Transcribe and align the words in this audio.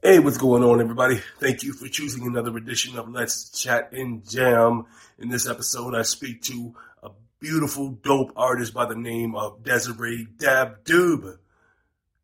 Hey, 0.00 0.20
what's 0.20 0.38
going 0.38 0.62
on, 0.62 0.80
everybody? 0.80 1.20
Thank 1.40 1.64
you 1.64 1.72
for 1.72 1.88
choosing 1.88 2.24
another 2.24 2.56
edition 2.56 2.96
of 2.96 3.08
Let's 3.08 3.50
Chat 3.50 3.92
and 3.92 4.24
Jam. 4.30 4.86
In 5.18 5.28
this 5.28 5.48
episode, 5.48 5.92
I 5.92 6.02
speak 6.02 6.40
to 6.42 6.72
a 7.02 7.10
beautiful, 7.40 7.90
dope 7.90 8.30
artist 8.36 8.72
by 8.72 8.86
the 8.86 8.94
name 8.94 9.34
of 9.34 9.64
Desiree 9.64 10.28
Dabdoub. 10.36 11.38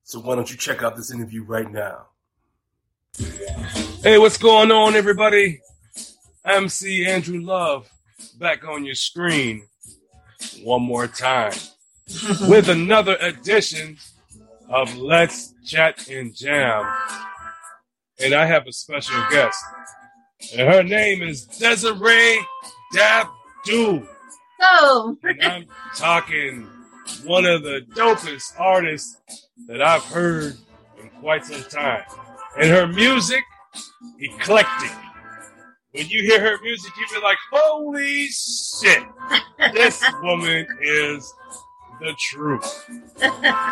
So 0.04 0.20
why 0.20 0.36
don't 0.36 0.48
you 0.48 0.56
check 0.56 0.84
out 0.84 0.94
this 0.94 1.12
interview 1.12 1.42
right 1.42 1.68
now? 1.68 2.06
Hey, 4.04 4.18
what's 4.18 4.38
going 4.38 4.70
on, 4.70 4.94
everybody? 4.94 5.60
MC 6.44 7.04
Andrew 7.04 7.40
Love 7.40 7.90
back 8.38 8.64
on 8.64 8.84
your 8.84 8.94
screen 8.94 9.66
one 10.62 10.82
more 10.82 11.08
time 11.08 11.54
with 12.48 12.68
another 12.68 13.16
edition 13.16 13.98
of 14.68 14.96
Let's 14.96 15.54
Chat 15.64 16.08
and 16.08 16.32
Jam. 16.36 16.86
And 18.20 18.34
I 18.34 18.46
have 18.46 18.66
a 18.66 18.72
special 18.72 19.16
guest. 19.30 19.58
And 20.56 20.68
her 20.68 20.82
name 20.82 21.22
is 21.22 21.44
Desiree 21.46 22.38
Dabdoub. 22.94 24.06
So, 24.60 25.18
And 25.24 25.42
I'm 25.42 25.66
talking 25.96 26.68
one 27.24 27.44
of 27.44 27.62
the 27.62 27.82
dopest 27.94 28.58
artists 28.58 29.16
that 29.66 29.82
I've 29.82 30.04
heard 30.04 30.56
in 31.00 31.08
quite 31.20 31.44
some 31.44 31.62
time. 31.64 32.04
And 32.58 32.70
her 32.70 32.86
music, 32.86 33.42
eclectic. 34.20 34.92
When 35.92 36.08
you 36.08 36.22
hear 36.22 36.40
her 36.40 36.58
music, 36.62 36.92
you 36.98 37.18
be 37.18 37.22
like, 37.22 37.38
holy 37.52 38.26
shit, 38.26 39.02
this 39.72 40.04
woman 40.22 40.66
is 40.82 41.32
the 42.00 42.14
truth. 42.18 42.64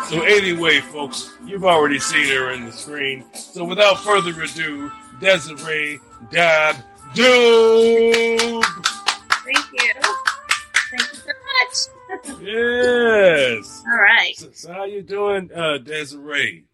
so 0.09 0.21
anyway, 0.23 0.79
folks, 0.79 1.33
you've 1.45 1.65
already 1.65 1.99
seen 1.99 2.27
her 2.29 2.51
in 2.51 2.65
the 2.65 2.71
screen. 2.71 3.25
So 3.33 3.63
without 3.63 3.99
further 4.03 4.29
ado, 4.41 4.91
Desiree 5.19 5.99
Dab 6.31 6.75
Doob. 7.13 8.63
thank 9.43 9.65
you. 9.73 9.93
Thank 10.89 11.11
you 11.11 11.19
so 11.19 11.31
much. 11.59 12.39
Yes. 12.41 13.83
All 13.91 13.97
right. 13.99 14.33
So, 14.35 14.49
so 14.53 14.73
how 14.73 14.85
you 14.85 15.01
doing, 15.01 15.49
uh, 15.53 15.77
Desiree? 15.79 16.65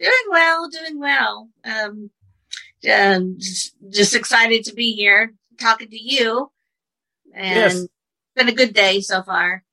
Doing 0.00 0.12
well, 0.30 0.68
doing 0.68 0.98
well. 1.00 1.48
Um, 1.64 2.10
um, 2.92 3.36
just, 3.38 3.74
just 3.90 4.14
excited 4.14 4.64
to 4.64 4.74
be 4.74 4.92
here 4.92 5.32
talking 5.58 5.88
to 5.88 5.98
you. 5.98 6.50
And 7.34 7.56
Yes. 7.56 7.74
it's 7.74 7.88
been 8.36 8.48
a 8.48 8.52
good 8.52 8.74
day 8.74 9.00
so 9.00 9.22
far. 9.22 9.63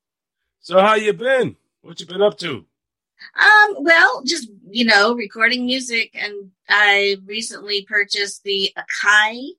So 0.61 0.79
how 0.79 0.93
you 0.95 1.13
been? 1.13 1.55
What 1.81 1.99
you 1.99 2.05
been 2.05 2.21
up 2.21 2.37
to? 2.39 2.65
Um, 3.39 3.75
well, 3.79 4.23
just, 4.25 4.49
you 4.69 4.85
know, 4.85 5.13
recording 5.15 5.65
music 5.65 6.11
and 6.13 6.51
I 6.69 7.17
recently 7.25 7.83
purchased 7.83 8.43
the 8.43 8.71
Akai. 8.77 9.49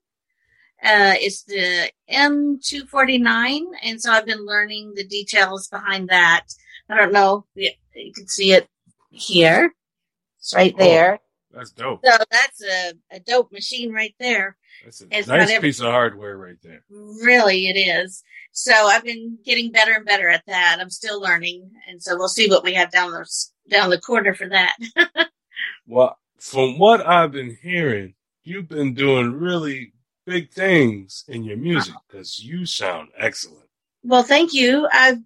Uh, 0.83 1.15
it's 1.19 1.43
the 1.43 1.89
M249. 2.11 3.61
And 3.83 4.01
so 4.01 4.11
I've 4.11 4.25
been 4.25 4.45
learning 4.45 4.93
the 4.95 5.05
details 5.05 5.67
behind 5.67 6.09
that. 6.09 6.45
I 6.89 6.95
don't 6.97 7.13
know. 7.13 7.45
You 7.55 7.71
you 7.95 8.11
can 8.11 8.27
see 8.27 8.51
it 8.53 8.67
here. 9.11 9.73
It's 10.39 10.53
right 10.53 10.73
Oh. 10.77 10.83
there. 10.83 11.19
That's 11.51 11.71
dope. 11.71 12.01
So 12.03 12.17
that's 12.31 12.63
a, 12.63 12.93
a 13.11 13.19
dope 13.19 13.51
machine 13.51 13.93
right 13.93 14.15
there. 14.19 14.57
That's 14.83 15.01
a 15.01 15.07
It's 15.11 15.27
nice 15.27 15.49
every- 15.49 15.67
piece 15.69 15.79
of 15.79 15.85
hardware 15.85 16.37
right 16.37 16.57
there. 16.63 16.83
Really, 16.89 17.67
it 17.67 17.77
is. 17.77 18.23
So 18.53 18.71
I've 18.71 19.03
been 19.03 19.37
getting 19.43 19.71
better 19.71 19.93
and 19.93 20.05
better 20.05 20.29
at 20.29 20.45
that. 20.47 20.77
I'm 20.79 20.89
still 20.89 21.19
learning. 21.19 21.71
And 21.89 22.01
so 22.01 22.15
we'll 22.15 22.27
see 22.29 22.47
what 22.47 22.63
we 22.63 22.73
have 22.75 22.91
down 22.91 23.11
the, 23.11 23.27
down 23.69 23.89
the 23.89 23.99
corner 23.99 24.33
for 24.33 24.47
that. 24.49 24.75
Well, 25.87 26.17
from 26.39 26.79
what 26.79 27.05
I've 27.05 27.31
been 27.31 27.57
hearing, 27.61 28.15
you've 28.43 28.69
been 28.69 28.93
doing 28.93 29.33
really 29.33 29.93
big 30.25 30.51
things 30.51 31.25
in 31.27 31.43
your 31.43 31.57
music 31.57 31.93
because 32.07 32.39
you 32.39 32.65
sound 32.65 33.09
excellent. 33.17 33.67
Well, 34.03 34.23
thank 34.23 34.53
you. 34.53 34.87
I've 34.91 35.19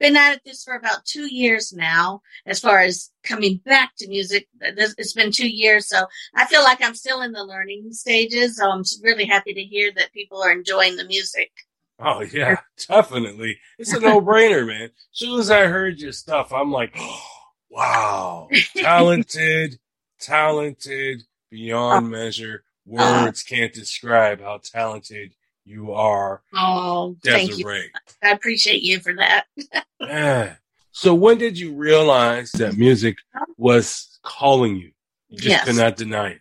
been 0.00 0.16
at 0.16 0.40
this 0.44 0.64
for 0.64 0.74
about 0.74 1.04
two 1.04 1.32
years 1.32 1.72
now, 1.72 2.22
as 2.46 2.60
far 2.60 2.80
as 2.80 3.10
coming 3.22 3.58
back 3.64 3.92
to 3.98 4.08
music. 4.08 4.48
It's 4.60 5.12
been 5.12 5.30
two 5.32 5.48
years, 5.48 5.88
so 5.88 6.06
I 6.34 6.46
feel 6.46 6.62
like 6.62 6.82
I'm 6.82 6.94
still 6.94 7.22
in 7.22 7.32
the 7.32 7.44
learning 7.44 7.92
stages. 7.92 8.56
So 8.56 8.68
I'm 8.68 8.82
really 9.02 9.24
happy 9.24 9.54
to 9.54 9.62
hear 9.62 9.92
that 9.96 10.12
people 10.12 10.42
are 10.42 10.52
enjoying 10.52 10.96
the 10.96 11.06
music. 11.06 11.50
Oh 11.98 12.22
yeah, 12.22 12.56
definitely. 12.88 13.58
It's 13.78 13.92
a 13.92 14.00
no-brainer, 14.00 14.66
man. 14.66 14.84
As 14.84 14.90
soon 15.12 15.38
as 15.38 15.50
I 15.50 15.66
heard 15.66 16.00
your 16.00 16.12
stuff, 16.12 16.52
I'm 16.52 16.72
like, 16.72 16.94
oh, 16.98 17.20
wow, 17.70 18.48
talented, 18.76 19.78
talented 20.20 21.22
beyond 21.50 22.06
uh, 22.06 22.08
measure. 22.08 22.64
Words 22.86 23.42
can't 23.42 23.72
describe 23.72 24.40
how 24.40 24.58
talented 24.62 25.34
you 25.64 25.92
are, 25.92 26.42
Oh, 26.54 27.16
thank 27.24 27.48
you. 27.48 27.56
Desiree. 27.56 27.90
I 28.22 28.30
appreciate 28.32 28.82
you 28.82 29.00
for 29.00 29.14
that. 29.14 29.46
Yeah. 30.00 30.56
So 30.92 31.14
when 31.14 31.38
did 31.38 31.58
you 31.58 31.72
realize 31.74 32.52
that 32.52 32.76
music 32.76 33.16
was 33.56 34.18
calling 34.22 34.76
you? 34.76 34.90
You 35.28 35.38
just 35.38 35.48
Yes. 35.48 35.64
could 35.64 35.76
not 35.76 35.96
deny 35.96 36.28
it. 36.32 36.40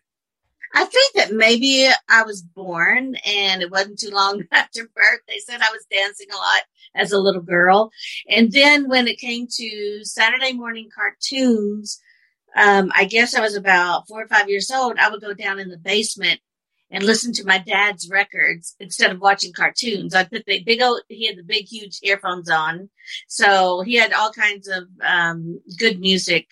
I 0.74 0.86
think 0.86 1.14
that 1.16 1.34
maybe 1.34 1.88
I 2.10 2.24
was 2.24 2.42
born 2.42 3.16
and 3.26 3.62
it 3.62 3.72
wasn't 3.72 4.00
too 4.00 4.10
long 4.10 4.44
after 4.52 4.84
birth. 4.84 5.22
They 5.28 5.40
said 5.40 5.62
I 5.62 5.72
was 5.72 5.86
dancing 5.92 6.28
a 6.32 6.36
lot 6.36 6.62
as 6.96 7.12
a 7.12 7.20
little 7.20 7.42
girl. 7.42 7.92
And 8.30 8.52
then 8.52 8.90
when 8.90 9.08
it 9.08 9.20
came 9.20 9.48
to 9.48 10.00
Saturday 10.04 10.54
morning 10.54 10.90
cartoons, 10.94 12.02
um, 12.56 12.92
I 12.96 13.06
guess 13.06 13.36
I 13.36 13.42
was 13.42 13.56
about 13.56 14.08
four 14.08 14.24
or 14.24 14.28
five 14.28 14.50
years 14.50 14.70
old. 14.72 14.98
I 14.98 15.10
would 15.10 15.22
go 15.22 15.34
down 15.34 15.60
in 15.60 15.70
the 15.70 15.78
basement 15.78 16.40
and 16.92 17.04
listen 17.04 17.34
to 17.34 17.46
my 17.46 17.58
dad's 17.58 18.10
records 18.10 18.76
instead 18.80 19.12
of 19.12 19.20
watching 19.20 19.52
cartoons. 19.52 20.14
I 20.14 20.24
put 20.24 20.46
the 20.46 20.64
big 20.64 20.82
old, 20.82 21.02
he 21.10 21.26
had 21.26 21.38
the 21.38 21.44
big, 21.44 21.66
huge 21.66 22.00
earphones 22.04 22.50
on. 22.50 22.90
So 23.28 23.82
he 23.82 23.96
had 23.96 24.14
all 24.14 24.32
kinds 24.32 24.68
of, 24.68 24.84
um, 25.02 25.60
good 25.80 26.00
music 26.00 26.48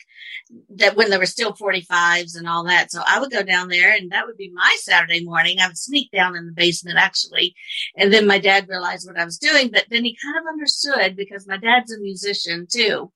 that 0.75 0.95
when 0.95 1.09
there 1.09 1.19
were 1.19 1.25
still 1.25 1.53
45s 1.53 2.37
and 2.37 2.47
all 2.47 2.65
that. 2.65 2.91
So 2.91 3.01
I 3.05 3.19
would 3.19 3.31
go 3.31 3.43
down 3.43 3.69
there 3.69 3.93
and 3.95 4.11
that 4.11 4.25
would 4.25 4.37
be 4.37 4.51
my 4.53 4.75
Saturday 4.79 5.23
morning. 5.23 5.59
I 5.59 5.67
would 5.67 5.77
sneak 5.77 6.11
down 6.11 6.35
in 6.35 6.45
the 6.45 6.51
basement 6.51 6.97
actually. 6.97 7.55
And 7.95 8.11
then 8.11 8.27
my 8.27 8.39
dad 8.39 8.67
realized 8.67 9.07
what 9.07 9.19
I 9.19 9.25
was 9.25 9.37
doing, 9.37 9.69
but 9.71 9.85
then 9.89 10.03
he 10.03 10.17
kind 10.23 10.37
of 10.37 10.47
understood 10.47 11.15
because 11.15 11.47
my 11.47 11.57
dad's 11.57 11.93
a 11.93 11.99
musician 11.99 12.67
too. 12.71 13.11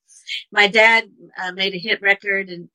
My 0.52 0.68
dad 0.68 1.06
uh, 1.42 1.52
made 1.52 1.74
a 1.74 1.80
hit 1.80 2.02
record 2.02 2.50
and, 2.50 2.70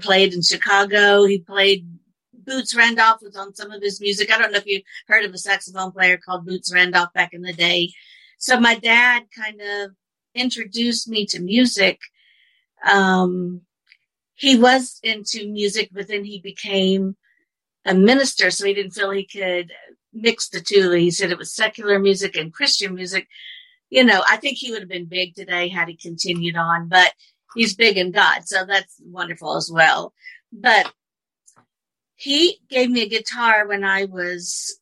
played 0.00 0.32
in 0.32 0.40
Chicago. 0.40 1.24
He 1.26 1.40
played 1.40 1.86
Boots 2.32 2.74
Randolph 2.74 3.20
was 3.22 3.36
on 3.36 3.54
some 3.54 3.70
of 3.70 3.82
his 3.82 4.00
music. 4.00 4.32
I 4.32 4.38
don't 4.38 4.50
know 4.50 4.58
if 4.58 4.66
you 4.66 4.80
heard 5.08 5.26
of 5.26 5.34
a 5.34 5.38
saxophone 5.38 5.92
player 5.92 6.16
called 6.16 6.46
Boots 6.46 6.72
Randolph 6.72 7.12
back 7.12 7.34
in 7.34 7.42
the 7.42 7.52
day. 7.52 7.92
So 8.38 8.58
my 8.58 8.76
dad 8.76 9.24
kind 9.36 9.60
of 9.60 9.90
introduced 10.34 11.06
me 11.06 11.26
to 11.26 11.40
music. 11.40 12.00
Um, 12.90 13.60
he 14.34 14.56
was 14.58 14.98
into 15.02 15.48
music, 15.48 15.90
but 15.92 16.08
then 16.08 16.24
he 16.24 16.40
became 16.40 17.16
a 17.84 17.94
minister, 17.94 18.50
so 18.50 18.66
he 18.66 18.74
didn't 18.74 18.92
feel 18.92 19.10
he 19.10 19.26
could 19.26 19.72
mix 20.12 20.48
the 20.48 20.60
two. 20.60 20.90
He 20.92 21.10
said 21.10 21.30
it 21.30 21.38
was 21.38 21.54
secular 21.54 21.98
music 21.98 22.36
and 22.36 22.52
Christian 22.52 22.94
music. 22.94 23.28
You 23.90 24.04
know, 24.04 24.24
I 24.28 24.36
think 24.36 24.58
he 24.58 24.70
would 24.70 24.80
have 24.80 24.88
been 24.88 25.06
big 25.06 25.34
today 25.34 25.68
had 25.68 25.88
he 25.88 25.96
continued 25.96 26.56
on, 26.56 26.88
but 26.88 27.12
he's 27.54 27.76
big 27.76 27.96
in 27.96 28.10
God, 28.10 28.46
so 28.48 28.64
that's 28.64 29.00
wonderful 29.04 29.56
as 29.56 29.70
well. 29.72 30.12
But 30.52 30.92
he 32.16 32.60
gave 32.68 32.90
me 32.90 33.02
a 33.02 33.08
guitar 33.08 33.66
when 33.66 33.84
I 33.84 34.06
was 34.06 34.78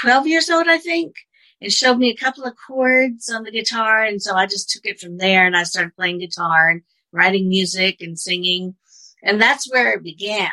12 0.00 0.26
years 0.26 0.50
old, 0.50 0.68
I 0.68 0.78
think, 0.78 1.16
and 1.60 1.72
showed 1.72 1.98
me 1.98 2.10
a 2.10 2.16
couple 2.16 2.44
of 2.44 2.54
chords 2.66 3.28
on 3.30 3.42
the 3.42 3.50
guitar. 3.50 4.04
And 4.04 4.22
so 4.22 4.34
I 4.34 4.46
just 4.46 4.70
took 4.70 4.84
it 4.84 5.00
from 5.00 5.18
there 5.18 5.46
and 5.46 5.56
I 5.56 5.64
started 5.64 5.96
playing 5.96 6.20
guitar 6.20 6.70
and 6.70 6.82
writing 7.12 7.48
music 7.48 8.00
and 8.00 8.18
singing. 8.18 8.74
And 9.22 9.40
that's 9.40 9.70
where 9.70 9.92
it 9.92 10.02
began. 10.02 10.50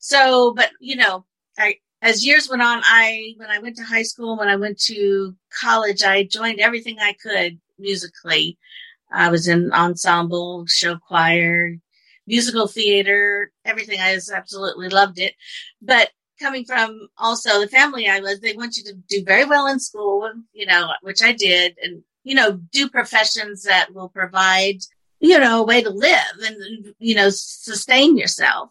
So, 0.00 0.52
but 0.54 0.70
you 0.80 0.96
know, 0.96 1.24
I, 1.58 1.76
as 2.02 2.24
years 2.24 2.48
went 2.48 2.62
on, 2.62 2.82
I, 2.84 3.34
when 3.36 3.50
I 3.50 3.58
went 3.58 3.76
to 3.76 3.84
high 3.84 4.02
school, 4.02 4.38
when 4.38 4.48
I 4.48 4.56
went 4.56 4.78
to 4.82 5.34
college, 5.60 6.02
I 6.02 6.24
joined 6.24 6.60
everything 6.60 6.98
I 7.00 7.14
could 7.14 7.58
musically. 7.78 8.58
I 9.12 9.30
was 9.30 9.48
in 9.48 9.72
ensemble, 9.72 10.66
show 10.66 10.96
choir, 10.96 11.76
musical 12.26 12.66
theater, 12.66 13.52
everything. 13.64 14.00
I 14.00 14.14
just 14.14 14.30
absolutely 14.30 14.88
loved 14.88 15.18
it. 15.18 15.34
But 15.80 16.10
coming 16.40 16.64
from 16.64 17.08
also 17.16 17.60
the 17.60 17.68
family 17.68 18.08
I 18.08 18.20
was, 18.20 18.40
they 18.40 18.54
want 18.54 18.76
you 18.76 18.84
to 18.84 18.94
do 19.08 19.24
very 19.24 19.44
well 19.44 19.66
in 19.66 19.80
school, 19.80 20.30
you 20.52 20.66
know, 20.66 20.90
which 21.02 21.22
I 21.22 21.32
did, 21.32 21.76
and 21.82 22.02
you 22.24 22.34
know, 22.34 22.52
do 22.72 22.88
professions 22.88 23.62
that 23.62 23.94
will 23.94 24.08
provide, 24.08 24.78
you 25.20 25.38
know, 25.38 25.60
a 25.60 25.66
way 25.66 25.82
to 25.82 25.90
live 25.90 26.36
and 26.44 26.94
you 26.98 27.14
know, 27.14 27.28
sustain 27.30 28.16
yourself. 28.16 28.70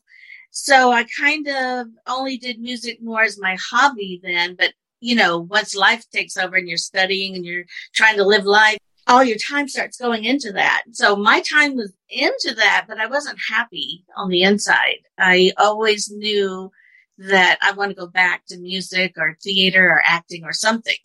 So 0.52 0.92
I 0.92 1.06
kind 1.20 1.48
of 1.48 1.88
only 2.08 2.38
did 2.38 2.60
music 2.60 3.00
more 3.02 3.24
as 3.24 3.40
my 3.40 3.58
hobby 3.70 4.22
then, 4.24 4.56
but 4.56 4.74
you 5.02 5.16
know, 5.16 5.40
once 5.40 5.76
life 5.76 6.10
takes 6.10 6.38
over 6.38 6.56
and 6.56 6.68
you're 6.68 6.78
studying 6.78 7.36
and 7.36 7.46
you're 7.46 7.66
trying 7.94 8.16
to 8.18 8.24
live 8.24 8.46
life, 8.46 8.78
all 9.08 9.24
your 9.24 9.38
time 9.38 9.68
starts 9.68 9.98
going 9.98 10.24
into 10.24 10.52
that. 10.54 10.84
So 10.94 11.16
my 11.16 11.42
time 11.42 11.76
was 11.76 11.94
into 12.10 12.56
that, 12.56 12.86
but 12.88 13.00
I 13.00 13.08
wasn't 13.08 13.38
happy 13.50 14.04
on 14.16 14.30
the 14.30 14.44
inside. 14.44 15.00
I 15.18 15.52
always 15.58 16.10
knew 16.10 16.72
that 17.18 17.60
I 17.62 17.74
want 17.74 17.92
to 17.92 17.96
go 17.96 18.08
back 18.08 18.46
to 18.48 18.58
music 18.58 19.14
or 19.18 19.38
theater 19.44 19.90
or 19.90 20.02
acting 20.06 20.44
or 20.44 20.54
something, 20.54 20.98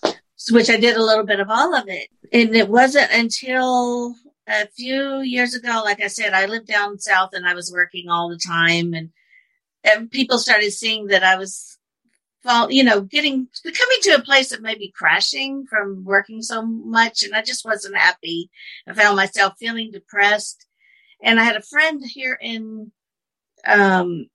which 0.51 0.71
I 0.71 0.77
did 0.77 0.97
a 0.97 1.05
little 1.05 1.27
bit 1.27 1.41
of 1.41 1.51
all 1.51 1.75
of 1.75 1.89
it. 1.89 2.09
And 2.33 2.55
it 2.55 2.69
wasn't 2.69 3.13
until 3.13 4.15
a 4.51 4.67
few 4.67 5.21
years 5.21 5.55
ago, 5.55 5.83
like 5.85 6.03
I 6.03 6.09
said, 6.09 6.33
I 6.33 6.47
lived 6.47 6.67
down 6.67 6.99
south 6.99 7.31
and 7.33 7.47
I 7.47 7.55
was 7.55 7.73
working 7.73 8.09
all 8.09 8.29
the 8.29 8.39
time 8.39 8.93
and, 8.95 9.11
and 9.85 10.11
people 10.11 10.39
started 10.39 10.73
seeing 10.73 11.07
that 11.07 11.23
I 11.23 11.37
was 11.37 11.79
fall, 12.43 12.71
you 12.71 12.85
know, 12.85 13.01
getting 13.01 13.49
coming 13.63 13.99
to 14.03 14.15
a 14.17 14.23
place 14.23 14.53
of 14.53 14.61
maybe 14.61 14.93
crashing 14.95 15.67
from 15.67 16.05
working 16.05 16.43
so 16.43 16.63
much, 16.63 17.23
and 17.23 17.35
I 17.35 17.43
just 17.43 17.65
wasn't 17.65 17.97
happy. 17.97 18.51
I 18.87 18.95
found 18.95 19.17
myself 19.17 19.55
feeling 19.59 19.91
depressed, 19.91 20.67
and 21.23 21.39
I 21.39 21.45
had 21.45 21.57
a 21.57 21.63
friend 21.63 22.03
here 22.05 22.39
in, 22.41 22.93
um, 23.67 24.27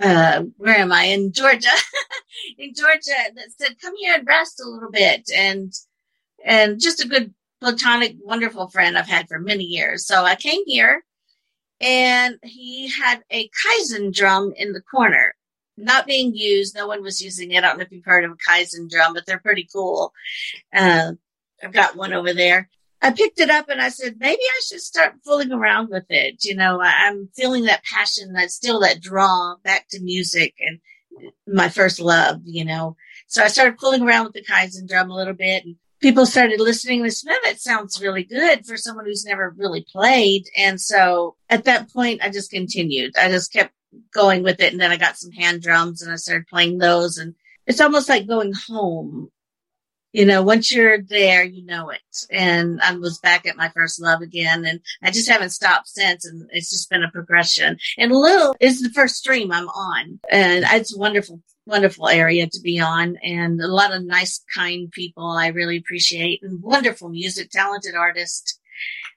uh, 0.00 0.44
where 0.56 0.78
am 0.78 0.92
I 0.92 1.04
in 1.04 1.32
Georgia? 1.32 1.68
in 2.58 2.72
Georgia, 2.74 3.12
that 3.34 3.52
said, 3.58 3.80
"Come 3.80 3.94
here 3.96 4.14
and 4.14 4.26
rest 4.26 4.60
a 4.60 4.68
little 4.68 4.90
bit," 4.90 5.30
and 5.36 5.72
and 6.44 6.80
just 6.80 7.04
a 7.04 7.08
good 7.08 7.34
platonic, 7.64 8.16
wonderful 8.20 8.68
friend 8.68 8.98
I've 8.98 9.08
had 9.08 9.26
for 9.26 9.38
many 9.38 9.64
years. 9.64 10.06
So 10.06 10.24
I 10.24 10.34
came 10.34 10.60
here 10.66 11.02
and 11.80 12.36
he 12.42 12.90
had 12.90 13.22
a 13.30 13.48
cajón 13.48 14.12
drum 14.12 14.52
in 14.54 14.72
the 14.72 14.82
corner 14.82 15.34
not 15.78 16.06
being 16.06 16.34
used. 16.34 16.74
No 16.74 16.86
one 16.86 17.02
was 17.02 17.22
using 17.22 17.52
it. 17.52 17.64
I 17.64 17.68
don't 17.68 17.78
know 17.78 17.84
if 17.84 17.90
you've 17.90 18.04
heard 18.04 18.24
of 18.24 18.32
a 18.32 18.50
cajón 18.50 18.90
drum, 18.90 19.14
but 19.14 19.24
they're 19.24 19.38
pretty 19.38 19.66
cool. 19.72 20.12
Uh, 20.74 21.12
I've 21.62 21.72
got 21.72 21.96
one 21.96 22.12
over 22.12 22.34
there. 22.34 22.68
I 23.00 23.12
picked 23.12 23.40
it 23.40 23.50
up 23.50 23.70
and 23.70 23.80
I 23.80 23.88
said, 23.88 24.16
maybe 24.18 24.42
I 24.42 24.60
should 24.66 24.80
start 24.80 25.14
fooling 25.24 25.50
around 25.50 25.88
with 25.90 26.06
it. 26.10 26.44
You 26.44 26.56
know, 26.56 26.80
I'm 26.82 27.30
feeling 27.34 27.64
that 27.64 27.82
passion, 27.84 28.34
that 28.34 28.50
still 28.50 28.80
that 28.80 29.00
draw 29.00 29.56
back 29.64 29.86
to 29.90 30.02
music 30.02 30.54
and 30.60 30.80
my 31.46 31.70
first 31.70 31.98
love, 31.98 32.42
you 32.44 32.64
know. 32.64 32.96
So 33.26 33.42
I 33.42 33.48
started 33.48 33.80
fooling 33.80 34.02
around 34.02 34.24
with 34.24 34.34
the 34.34 34.44
cajón 34.44 34.86
drum 34.86 35.10
a 35.10 35.16
little 35.16 35.34
bit 35.34 35.64
and 35.64 35.76
people 36.04 36.26
started 36.26 36.60
listening 36.60 37.00
and 37.00 37.10
said, 37.10 37.32
that 37.44 37.58
sounds 37.58 37.98
really 37.98 38.24
good 38.24 38.66
for 38.66 38.76
someone 38.76 39.06
who's 39.06 39.24
never 39.24 39.54
really 39.56 39.86
played. 39.90 40.44
And 40.54 40.78
so 40.78 41.34
at 41.48 41.64
that 41.64 41.90
point, 41.90 42.22
I 42.22 42.28
just 42.28 42.50
continued. 42.50 43.14
I 43.16 43.30
just 43.30 43.54
kept 43.54 43.72
going 44.12 44.42
with 44.42 44.60
it. 44.60 44.70
And 44.70 44.78
then 44.78 44.90
I 44.92 44.98
got 44.98 45.16
some 45.16 45.32
hand 45.32 45.62
drums 45.62 46.02
and 46.02 46.12
I 46.12 46.16
started 46.16 46.46
playing 46.46 46.76
those. 46.76 47.16
And 47.16 47.34
it's 47.66 47.80
almost 47.80 48.10
like 48.10 48.26
going 48.26 48.52
home. 48.68 49.30
You 50.12 50.26
know, 50.26 50.42
once 50.42 50.70
you're 50.70 51.00
there, 51.00 51.42
you 51.42 51.64
know 51.64 51.88
it. 51.88 52.00
And 52.30 52.82
I 52.82 52.94
was 52.96 53.18
back 53.20 53.46
at 53.46 53.56
my 53.56 53.70
first 53.70 53.98
love 53.98 54.20
again. 54.20 54.66
And 54.66 54.80
I 55.02 55.10
just 55.10 55.30
haven't 55.30 55.50
stopped 55.50 55.88
since. 55.88 56.26
And 56.26 56.50
it's 56.52 56.68
just 56.68 56.90
been 56.90 57.02
a 57.02 57.10
progression. 57.10 57.78
And 57.96 58.12
Lil 58.12 58.54
is 58.60 58.82
the 58.82 58.90
first 58.90 59.16
stream 59.16 59.50
I'm 59.50 59.70
on. 59.70 60.20
And 60.30 60.66
it's 60.68 60.94
wonderful, 60.94 61.40
wonderful 61.66 62.08
area 62.08 62.46
to 62.46 62.60
be 62.60 62.80
on. 62.80 63.16
And 63.22 63.60
a 63.60 63.68
lot 63.68 63.94
of 63.94 64.04
nice, 64.04 64.44
kind 64.54 64.90
people 64.90 65.26
I 65.26 65.48
really 65.48 65.76
appreciate 65.76 66.42
and 66.42 66.62
wonderful 66.62 67.08
music, 67.08 67.50
talented 67.50 67.94
artists. 67.94 68.58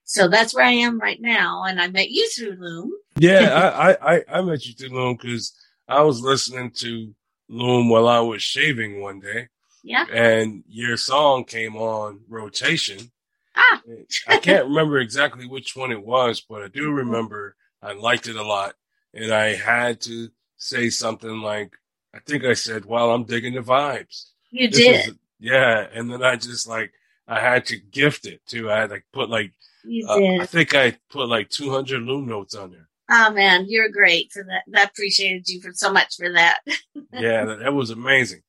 So 0.04 0.28
that's 0.28 0.56
where 0.56 0.66
I 0.66 0.72
am 0.72 1.00
right 1.00 1.20
now. 1.20 1.64
And 1.64 1.82
I 1.82 1.90
met 1.90 2.10
you 2.10 2.30
through 2.30 2.58
Loom. 2.60 2.92
Yeah, 3.18 3.72
I, 4.02 4.16
I, 4.16 4.24
I 4.30 4.42
met 4.42 4.66
you 4.66 4.74
through 4.74 4.98
Loom 4.98 5.18
because 5.22 5.54
I 5.88 6.02
was 6.02 6.22
listening 6.22 6.72
to 6.78 7.14
Loom 7.50 7.90
while 7.90 8.08
I 8.08 8.20
was 8.20 8.42
shaving 8.42 9.02
one 9.02 9.20
day. 9.20 9.50
Yeah. 9.84 10.06
And 10.12 10.64
your 10.68 10.98
song 10.98 11.46
came 11.46 11.76
on 11.76 12.22
rotation. 12.28 13.12
Ah. 13.56 13.82
I 14.28 14.38
can't 14.38 14.68
remember 14.68 15.00
exactly 15.00 15.48
which 15.48 15.76
one 15.76 15.92
it 15.92 16.06
was, 16.06 16.42
but 16.42 16.62
I 16.62 16.68
do 16.68 16.92
remember 16.92 17.56
I 17.82 17.94
liked 17.94 18.28
it 18.28 18.36
a 18.36 18.44
lot. 18.44 18.76
And 19.14 19.32
I 19.32 19.56
had 19.56 20.02
to 20.02 20.30
say 20.58 20.90
something 20.90 21.42
like, 21.42 21.74
I 22.14 22.20
think 22.20 22.44
I 22.44 22.54
said, 22.54 22.86
well, 22.86 23.12
I'm 23.12 23.24
digging 23.24 23.56
the 23.56 23.62
vibes. 23.62 24.28
You 24.52 24.70
this 24.70 24.80
did. 24.80 25.08
Was, 25.08 25.18
yeah. 25.40 25.88
And 25.94 26.12
then 26.12 26.24
I 26.24 26.36
just 26.36 26.68
like, 26.68 26.92
I 27.28 27.40
had 27.40 27.66
to 27.68 27.78
gift 27.78 28.26
it 28.26 28.42
too. 28.48 28.72
I 28.72 28.80
had 28.80 28.90
to 28.90 29.02
put 29.12 29.30
like 29.30 29.52
you 29.84 30.08
uh, 30.08 30.18
did. 30.18 30.42
I 30.42 30.46
think 30.46 30.76
I 30.76 30.98
put 31.10 31.28
like 31.28 31.50
200 31.50 32.02
loom 32.02 32.28
notes 32.28 32.56
on 32.56 32.72
there. 32.72 32.88
Oh 33.10 33.32
man, 33.32 33.66
you're 33.68 33.90
great 33.90 34.32
for 34.32 34.44
that. 34.44 34.64
I 34.78 34.84
appreciated 34.84 35.48
you 35.48 35.62
for 35.62 35.72
so 35.74 35.92
much 35.92 36.16
for 36.18 36.32
that. 36.34 36.60
yeah, 37.14 37.46
that, 37.46 37.60
that, 37.60 37.74
was 37.74 37.90
amazing. 37.90 38.42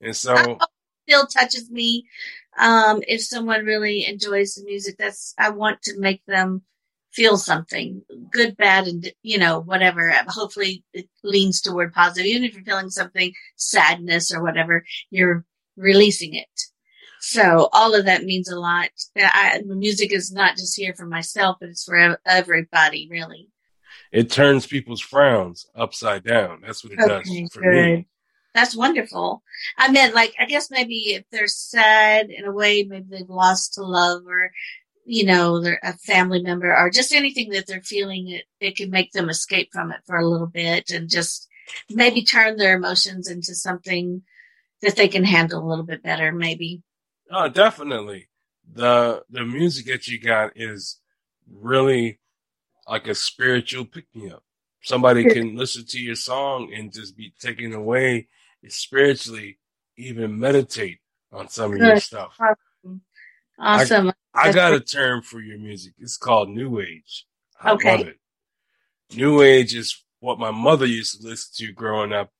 And 0.00 0.14
so 0.14 0.58
still 1.08 1.26
touches 1.26 1.70
me. 1.70 2.06
Um, 2.58 3.02
if 3.08 3.22
someone 3.22 3.64
really 3.64 4.06
enjoys 4.06 4.54
the 4.54 4.64
music, 4.64 4.96
that's 4.98 5.34
I 5.38 5.50
want 5.50 5.80
to 5.82 5.98
make 5.98 6.24
them 6.26 6.62
feel 7.12 7.36
something 7.36 8.02
good, 8.30 8.56
bad, 8.56 8.86
and 8.86 9.12
you 9.22 9.38
know 9.38 9.60
whatever. 9.60 10.10
Hopefully, 10.28 10.84
it 10.92 11.08
leans 11.22 11.60
toward 11.60 11.92
positive. 11.92 12.26
Even 12.26 12.44
if 12.44 12.54
you're 12.54 12.64
feeling 12.64 12.90
something 12.90 13.32
sadness 13.56 14.32
or 14.34 14.42
whatever, 14.42 14.84
you're 15.10 15.44
releasing 15.76 16.34
it. 16.34 16.48
So 17.20 17.68
all 17.72 17.94
of 17.94 18.06
that 18.06 18.24
means 18.24 18.50
a 18.50 18.58
lot. 18.58 18.90
I, 19.16 19.62
the 19.64 19.76
music 19.76 20.12
is 20.12 20.32
not 20.32 20.56
just 20.56 20.76
here 20.76 20.92
for 20.92 21.06
myself, 21.06 21.58
but 21.60 21.68
it's 21.68 21.84
for 21.84 22.18
everybody, 22.26 23.08
really. 23.10 23.48
It 24.10 24.30
turns 24.30 24.66
people's 24.66 25.00
frowns 25.00 25.66
upside 25.74 26.24
down. 26.24 26.62
That's 26.66 26.82
what 26.82 26.94
it 26.94 26.98
okay, 27.00 27.42
does 27.42 27.52
for 27.52 27.62
good. 27.62 27.98
me. 27.98 28.08
That's 28.54 28.76
wonderful. 28.76 29.42
I 29.78 29.90
mean, 29.90 30.12
like, 30.12 30.34
I 30.38 30.44
guess 30.44 30.70
maybe 30.70 31.14
if 31.14 31.24
they're 31.30 31.46
sad 31.46 32.28
in 32.28 32.44
a 32.44 32.52
way, 32.52 32.82
maybe 32.82 33.06
they've 33.08 33.30
lost 33.30 33.78
a 33.78 33.82
love 33.82 34.26
or, 34.26 34.50
you 35.04 35.24
know, 35.24 35.60
they're 35.60 35.80
a 35.82 35.94
family 35.94 36.42
member 36.42 36.74
or 36.74 36.90
just 36.90 37.12
anything 37.12 37.50
that 37.50 37.66
they're 37.66 37.82
feeling, 37.82 38.28
it, 38.28 38.44
it 38.60 38.76
can 38.76 38.90
make 38.90 39.12
them 39.12 39.28
escape 39.28 39.70
from 39.72 39.90
it 39.90 40.00
for 40.06 40.16
a 40.16 40.26
little 40.28 40.46
bit 40.46 40.90
and 40.90 41.08
just 41.08 41.48
maybe 41.90 42.22
turn 42.22 42.56
their 42.56 42.76
emotions 42.76 43.28
into 43.28 43.54
something 43.54 44.22
that 44.82 44.96
they 44.96 45.08
can 45.08 45.24
handle 45.24 45.64
a 45.64 45.68
little 45.68 45.84
bit 45.84 46.02
better, 46.02 46.32
maybe. 46.32 46.82
Oh, 47.30 47.48
definitely. 47.48 48.28
The 48.74 49.24
the 49.30 49.44
music 49.44 49.86
that 49.86 50.06
you 50.06 50.18
got 50.20 50.52
is 50.56 51.00
really 51.50 52.20
like 52.88 53.06
a 53.08 53.14
spiritual 53.14 53.84
pick 53.84 54.06
me 54.14 54.30
up. 54.30 54.42
Somebody 54.82 55.24
can 55.24 55.56
listen 55.56 55.84
to 55.86 56.00
your 56.00 56.16
song 56.16 56.72
and 56.74 56.92
just 56.92 57.16
be 57.16 57.32
taken 57.40 57.72
away 57.72 58.28
spiritually, 58.68 59.58
even 59.96 60.38
meditate 60.38 60.98
on 61.32 61.48
some 61.48 61.72
of 61.72 61.78
your 61.78 61.96
stuff. 61.96 62.36
Awesome. 63.62 64.12
I, 64.34 64.48
I 64.48 64.52
got 64.52 64.74
a 64.74 64.80
term 64.80 65.22
for 65.22 65.40
your 65.40 65.58
music. 65.58 65.94
It's 65.98 66.16
called 66.16 66.48
New 66.48 66.80
Age. 66.80 67.26
I 67.60 67.72
okay. 67.72 67.96
love 67.96 68.08
it. 68.08 68.18
New 69.14 69.42
Age 69.42 69.74
is 69.74 70.02
what 70.18 70.38
my 70.38 70.50
mother 70.50 70.86
used 70.86 71.20
to 71.20 71.28
listen 71.28 71.66
to 71.66 71.72
growing 71.72 72.12
up. 72.12 72.30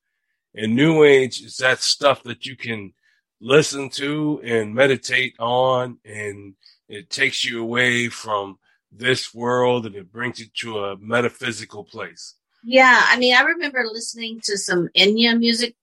And 0.54 0.74
New 0.74 1.04
Age 1.04 1.40
is 1.40 1.56
that 1.58 1.80
stuff 1.80 2.24
that 2.24 2.44
you 2.44 2.56
can 2.56 2.92
listen 3.40 3.88
to 3.90 4.40
and 4.44 4.74
meditate 4.74 5.34
on 5.38 5.98
and 6.04 6.54
it 6.88 7.08
takes 7.08 7.44
you 7.44 7.62
away 7.62 8.08
from 8.08 8.58
this 8.90 9.32
world 9.32 9.86
and 9.86 9.94
it 9.94 10.12
brings 10.12 10.40
you 10.40 10.46
to 10.54 10.78
a 10.78 10.96
metaphysical 10.98 11.84
place. 11.84 12.34
Yeah, 12.64 13.02
I 13.06 13.18
mean, 13.18 13.34
I 13.34 13.42
remember 13.42 13.84
listening 13.90 14.40
to 14.44 14.58
some 14.58 14.88
Enya 14.96 15.38
music, 15.38 15.74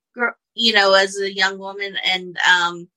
you 0.53 0.73
know, 0.73 0.93
as 0.93 1.17
a 1.19 1.33
young 1.33 1.57
woman, 1.57 1.97
and 2.05 2.37
um, 2.37 2.87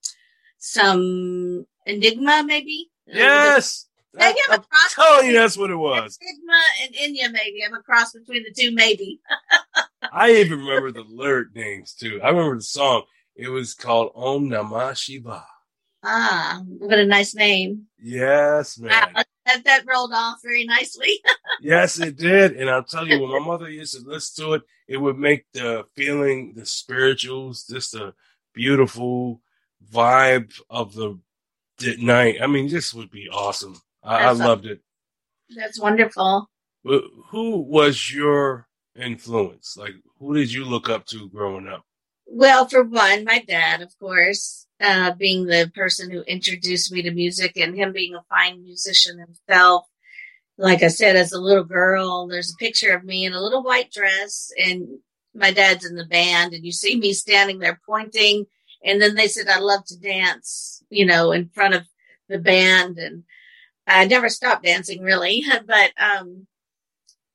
some 0.58 1.66
Enigma, 1.86 2.44
maybe. 2.44 2.90
Yes, 3.06 3.86
Maybe 4.14 4.38
I'm 4.48 4.60
a 4.60 4.62
cross 4.62 4.94
telling 4.94 5.28
you 5.28 5.32
that's 5.32 5.56
what 5.56 5.70
it 5.70 5.76
was. 5.76 6.18
Enigma 6.20 6.60
and 6.82 6.94
Enya, 6.94 7.32
maybe. 7.32 7.64
I'm 7.64 7.74
a 7.74 7.82
cross 7.82 8.12
between 8.12 8.44
the 8.44 8.52
two, 8.56 8.74
maybe. 8.74 9.20
I 10.12 10.32
even 10.32 10.60
remember 10.60 10.92
the 10.92 11.04
lyric 11.08 11.54
names 11.54 11.94
too. 11.94 12.20
I 12.22 12.28
remember 12.28 12.56
the 12.56 12.62
song. 12.62 13.04
It 13.34 13.48
was 13.48 13.74
called 13.74 14.12
Om 14.14 14.50
Namah 14.50 14.96
Shiva. 14.96 15.44
Ah, 16.04 16.60
what 16.66 16.98
a 16.98 17.06
nice 17.06 17.34
name. 17.34 17.86
Yes, 17.98 18.78
man. 18.78 18.90
Wow, 19.14 19.22
that, 19.46 19.64
that 19.64 19.84
rolled 19.86 20.12
off 20.12 20.38
very 20.42 20.64
nicely. 20.64 21.20
yes, 21.60 21.98
it 21.98 22.16
did. 22.16 22.56
And 22.56 22.68
I'll 22.68 22.82
tell 22.82 23.06
you, 23.06 23.20
when 23.20 23.30
my 23.30 23.38
mother 23.38 23.70
used 23.70 23.94
to 23.94 24.06
listen 24.06 24.44
to 24.44 24.52
it, 24.54 24.62
it 24.88 24.96
would 24.96 25.16
make 25.16 25.46
the 25.52 25.84
feeling, 25.94 26.52
the 26.54 26.66
spirituals, 26.66 27.64
just 27.64 27.94
a 27.94 28.14
beautiful 28.52 29.40
vibe 29.90 30.52
of 30.68 30.92
the 30.92 31.18
night. 31.98 32.36
I 32.42 32.46
mean, 32.46 32.68
this 32.68 32.94
would 32.94 33.10
be 33.10 33.28
awesome. 33.28 33.80
I, 34.02 34.24
I 34.24 34.30
loved 34.32 34.66
it. 34.66 34.80
That's 35.56 35.80
wonderful. 35.80 36.48
But 36.84 37.04
who 37.30 37.58
was 37.58 38.12
your 38.12 38.66
influence? 38.96 39.76
Like, 39.76 39.94
who 40.18 40.34
did 40.34 40.52
you 40.52 40.64
look 40.64 40.88
up 40.88 41.06
to 41.06 41.28
growing 41.28 41.68
up? 41.68 41.84
Well, 42.26 42.66
for 42.66 42.82
one, 42.82 43.24
my 43.24 43.44
dad, 43.46 43.82
of 43.82 43.96
course, 43.98 44.66
uh, 44.80 45.12
being 45.12 45.46
the 45.46 45.70
person 45.74 46.10
who 46.10 46.22
introduced 46.22 46.90
me 46.92 47.02
to 47.02 47.10
music 47.10 47.56
and 47.56 47.76
him 47.76 47.92
being 47.92 48.14
a 48.14 48.22
fine 48.28 48.62
musician 48.62 49.18
himself. 49.18 49.86
Like 50.58 50.82
I 50.82 50.88
said, 50.88 51.16
as 51.16 51.32
a 51.32 51.40
little 51.40 51.64
girl, 51.64 52.26
there's 52.26 52.52
a 52.52 52.56
picture 52.56 52.94
of 52.94 53.04
me 53.04 53.24
in 53.24 53.32
a 53.32 53.40
little 53.40 53.62
white 53.62 53.90
dress 53.90 54.50
and 54.58 54.86
my 55.34 55.50
dad's 55.50 55.84
in 55.84 55.96
the 55.96 56.04
band 56.04 56.52
and 56.52 56.64
you 56.64 56.72
see 56.72 56.96
me 56.96 57.12
standing 57.12 57.58
there 57.58 57.80
pointing. 57.86 58.46
And 58.84 59.00
then 59.00 59.14
they 59.14 59.28
said, 59.28 59.48
I 59.48 59.58
love 59.58 59.84
to 59.86 59.98
dance, 59.98 60.82
you 60.90 61.06
know, 61.06 61.32
in 61.32 61.48
front 61.48 61.74
of 61.74 61.84
the 62.28 62.38
band. 62.38 62.98
And 62.98 63.24
I 63.86 64.04
never 64.06 64.28
stopped 64.28 64.64
dancing 64.64 65.02
really, 65.02 65.44
but, 65.66 65.92
um, 66.00 66.46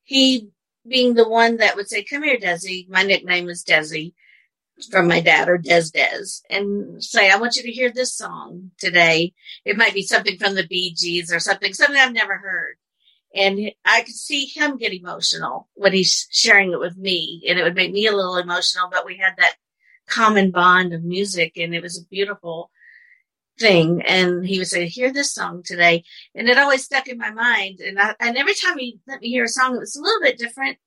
he 0.04 0.50
being 0.88 1.16
the 1.16 1.28
one 1.28 1.58
that 1.58 1.76
would 1.76 1.90
say, 1.90 2.04
come 2.04 2.24
here, 2.24 2.38
Desi. 2.38 2.88
My 2.90 3.04
nickname 3.04 3.50
is 3.50 3.64
Desi 3.64 4.14
from 4.92 5.08
my 5.08 5.20
dad 5.20 5.50
or 5.50 5.58
Des 5.58 5.90
Des 5.94 6.26
and 6.50 7.04
say, 7.04 7.30
I 7.30 7.38
want 7.38 7.56
you 7.56 7.64
to 7.64 7.72
hear 7.72 7.92
this 7.92 8.16
song 8.16 8.72
today. 8.78 9.34
It 9.66 9.78
might 9.78 9.94
be 9.94 10.04
something 10.04 10.38
from 10.38 10.56
the 10.56 10.68
Bee 10.68 10.94
Gees 10.94 11.34
or 11.34 11.40
something, 11.40 11.74
something 11.74 11.98
I've 11.98 12.14
never 12.14 12.38
heard. 12.38 12.76
And 13.36 13.72
I 13.84 14.02
could 14.02 14.16
see 14.16 14.46
him 14.46 14.78
get 14.78 14.94
emotional 14.94 15.68
when 15.74 15.94
he's 15.94 16.28
sharing 16.32 16.72
it 16.72 16.80
with 16.80 16.98
me 16.98 17.44
and 17.48 17.60
it 17.60 17.64
would 17.64 17.76
make 17.76 17.92
me 17.92 18.08
a 18.08 18.16
little 18.16 18.38
emotional, 18.38 18.90
but 18.92 19.06
we 19.06 19.18
had 19.18 19.34
that 19.38 19.56
common 20.08 20.52
bond 20.52 20.94
of 20.94 21.04
music 21.04 21.54
and 21.58 21.76
it 21.76 21.84
was 21.84 22.00
a 22.00 22.06
beautiful 22.06 22.72
thing. 23.60 24.02
And 24.04 24.46
he 24.46 24.60
would 24.60 24.68
say, 24.68 24.88
hear 24.88 25.12
this 25.12 25.34
song 25.34 25.64
today. 25.64 26.04
And 26.36 26.48
it 26.48 26.58
always 26.58 26.84
stuck 26.84 27.08
in 27.08 27.18
my 27.18 27.32
mind. 27.32 27.80
And 27.80 28.00
I, 28.00 28.16
and 28.20 28.38
every 28.38 28.54
time 28.54 28.78
he 28.78 29.00
let 29.08 29.22
me 29.22 29.30
hear 29.30 29.46
a 29.46 29.50
song, 29.50 29.76
it 29.76 29.80
was 29.80 29.96
a 29.96 30.02
little 30.02 30.22
bit 30.22 30.38
different. 30.38 30.78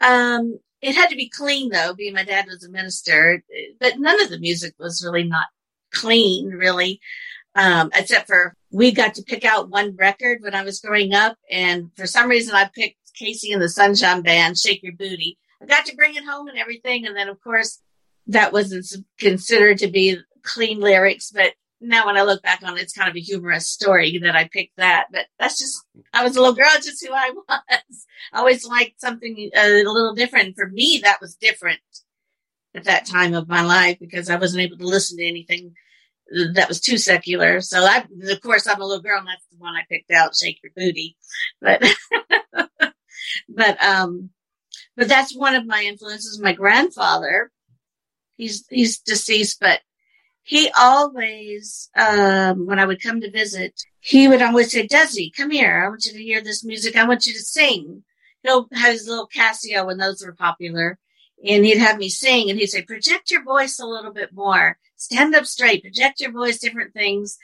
Um, 0.00 0.58
it 0.80 0.94
had 0.94 1.10
to 1.10 1.16
be 1.16 1.28
clean 1.28 1.70
though, 1.70 1.94
being 1.94 2.14
my 2.14 2.24
dad 2.24 2.46
was 2.46 2.64
a 2.64 2.70
minister, 2.70 3.42
but 3.78 3.98
none 3.98 4.20
of 4.22 4.30
the 4.30 4.38
music 4.38 4.74
was 4.78 5.04
really 5.04 5.24
not 5.24 5.46
clean, 5.92 6.48
really. 6.48 7.00
Um, 7.54 7.90
except 7.94 8.28
for 8.28 8.54
we 8.70 8.92
got 8.92 9.14
to 9.14 9.24
pick 9.24 9.44
out 9.44 9.70
one 9.70 9.96
record 9.96 10.38
when 10.40 10.54
I 10.54 10.62
was 10.62 10.80
growing 10.80 11.14
up. 11.14 11.36
And 11.50 11.90
for 11.96 12.06
some 12.06 12.30
reason 12.30 12.54
I 12.54 12.70
picked 12.72 12.96
KC 13.20 13.52
and 13.52 13.60
the 13.60 13.68
Sunshine 13.68 14.22
Band, 14.22 14.56
Shake 14.56 14.82
Your 14.82 14.92
Booty. 14.92 15.36
I 15.60 15.66
got 15.66 15.84
to 15.86 15.96
bring 15.96 16.14
it 16.14 16.24
home 16.24 16.48
and 16.48 16.56
everything. 16.56 17.06
And 17.06 17.16
then 17.16 17.28
of 17.28 17.42
course 17.42 17.80
that 18.30 18.52
wasn't 18.52 18.86
considered 19.18 19.78
to 19.78 19.88
be 19.88 20.18
clean 20.42 20.80
lyrics, 20.80 21.30
but 21.30 21.52
now 21.80 22.06
when 22.06 22.16
I 22.16 22.22
look 22.22 22.42
back 22.42 22.62
on 22.62 22.76
it, 22.76 22.82
it's 22.82 22.92
kind 22.92 23.08
of 23.08 23.16
a 23.16 23.20
humorous 23.20 23.66
story 23.66 24.18
that 24.22 24.36
I 24.36 24.48
picked 24.48 24.76
that, 24.76 25.06
but 25.10 25.26
that's 25.38 25.58
just, 25.58 25.84
I 26.12 26.22
was 26.22 26.36
a 26.36 26.40
little 26.40 26.54
girl, 26.54 26.70
just 26.76 27.04
who 27.04 27.12
I 27.12 27.30
was. 27.48 28.06
I 28.32 28.38
always 28.38 28.66
liked 28.66 29.00
something 29.00 29.50
a 29.54 29.82
little 29.82 30.14
different. 30.14 30.56
For 30.56 30.68
me, 30.68 31.00
that 31.02 31.20
was 31.20 31.36
different 31.36 31.80
at 32.74 32.84
that 32.84 33.06
time 33.06 33.34
of 33.34 33.48
my 33.48 33.62
life 33.62 33.98
because 33.98 34.30
I 34.30 34.36
wasn't 34.36 34.62
able 34.62 34.78
to 34.78 34.86
listen 34.86 35.18
to 35.18 35.26
anything 35.26 35.74
that 36.54 36.68
was 36.68 36.80
too 36.80 36.98
secular. 36.98 37.60
So 37.60 37.82
I, 37.82 38.04
of 38.30 38.40
course, 38.40 38.66
I'm 38.66 38.80
a 38.80 38.86
little 38.86 39.02
girl 39.02 39.18
and 39.18 39.26
that's 39.26 39.46
the 39.50 39.58
one 39.58 39.74
I 39.74 39.82
picked 39.88 40.10
out, 40.12 40.36
Shake 40.36 40.60
Your 40.62 40.72
Booty. 40.76 41.16
But, 41.60 41.82
but, 43.48 43.82
um, 43.82 44.30
but 44.96 45.08
that's 45.08 45.36
one 45.36 45.54
of 45.54 45.66
my 45.66 45.82
influences. 45.82 46.38
My 46.40 46.52
grandfather, 46.52 47.50
he's, 48.40 48.64
he's 48.68 48.98
deceased, 49.00 49.58
but 49.60 49.80
he 50.42 50.70
always, 50.76 51.90
um, 51.96 52.66
when 52.66 52.78
I 52.78 52.86
would 52.86 53.02
come 53.02 53.20
to 53.20 53.30
visit, 53.30 53.80
he 54.00 54.26
would 54.26 54.42
always 54.42 54.72
say, 54.72 54.86
Desi, 54.86 55.30
come 55.36 55.50
here. 55.50 55.82
I 55.84 55.88
want 55.88 56.04
you 56.06 56.12
to 56.12 56.22
hear 56.22 56.42
this 56.42 56.64
music. 56.64 56.96
I 56.96 57.06
want 57.06 57.26
you 57.26 57.34
to 57.34 57.38
sing. 57.38 58.02
He'll 58.42 58.66
have 58.72 58.92
his 58.92 59.06
little 59.06 59.28
Casio 59.28 59.86
when 59.86 59.98
those 59.98 60.24
were 60.24 60.32
popular 60.32 60.98
and 61.46 61.64
he'd 61.64 61.78
have 61.78 61.98
me 61.98 62.08
sing 62.08 62.50
and 62.50 62.58
he'd 62.58 62.68
say, 62.68 62.82
project 62.82 63.30
your 63.30 63.44
voice 63.44 63.78
a 63.78 63.86
little 63.86 64.12
bit 64.12 64.32
more, 64.32 64.78
stand 64.96 65.34
up 65.34 65.46
straight, 65.46 65.82
project 65.82 66.20
your 66.20 66.32
voice, 66.32 66.58
different 66.58 66.94
things. 66.94 67.38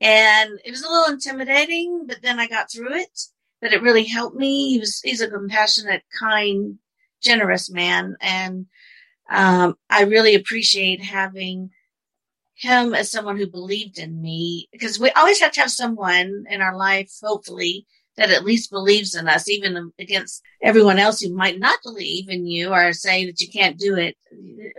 And 0.00 0.58
it 0.64 0.70
was 0.70 0.82
a 0.82 0.90
little 0.90 1.12
intimidating, 1.12 2.06
but 2.06 2.22
then 2.22 2.40
I 2.40 2.46
got 2.48 2.70
through 2.72 2.94
it, 2.94 3.20
but 3.60 3.72
it 3.72 3.82
really 3.82 4.04
helped 4.04 4.36
me. 4.36 4.70
He 4.70 4.78
was, 4.78 5.00
he's 5.00 5.20
a 5.20 5.30
compassionate, 5.30 6.02
kind, 6.18 6.78
generous 7.22 7.70
man. 7.70 8.16
And, 8.20 8.66
um, 9.28 9.76
I 9.90 10.04
really 10.04 10.34
appreciate 10.34 11.02
having 11.02 11.70
him 12.54 12.94
as 12.94 13.10
someone 13.10 13.36
who 13.36 13.46
believed 13.46 13.98
in 13.98 14.20
me 14.20 14.68
because 14.72 14.98
we 14.98 15.10
always 15.10 15.40
have 15.40 15.52
to 15.52 15.60
have 15.60 15.70
someone 15.70 16.44
in 16.50 16.60
our 16.60 16.76
life, 16.76 17.10
hopefully, 17.22 17.86
that 18.16 18.30
at 18.30 18.44
least 18.44 18.70
believes 18.70 19.14
in 19.14 19.28
us, 19.28 19.48
even 19.48 19.92
against 19.98 20.42
everyone 20.60 20.98
else 20.98 21.20
who 21.20 21.32
might 21.32 21.60
not 21.60 21.78
believe 21.84 22.28
in 22.28 22.46
you 22.46 22.70
or 22.70 22.92
say 22.92 23.24
that 23.26 23.40
you 23.40 23.48
can't 23.48 23.78
do 23.78 23.96
it. 23.96 24.16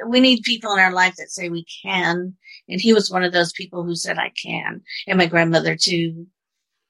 We 0.07 0.19
need 0.19 0.43
people 0.43 0.73
in 0.73 0.79
our 0.79 0.91
life 0.91 1.15
that 1.17 1.31
say 1.31 1.47
we 1.47 1.65
can. 1.83 2.35
And 2.67 2.81
he 2.81 2.93
was 2.93 3.09
one 3.09 3.23
of 3.23 3.31
those 3.31 3.53
people 3.53 3.83
who 3.83 3.95
said, 3.95 4.17
I 4.17 4.31
can. 4.41 4.81
And 5.07 5.17
my 5.17 5.25
grandmother 5.25 5.77
too. 5.77 6.27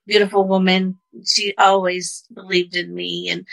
Beautiful 0.10 0.48
woman. 0.48 0.98
She 1.24 1.54
always 1.58 2.26
believed 2.34 2.76
in 2.76 2.94
me. 2.94 3.30
And 3.30 3.46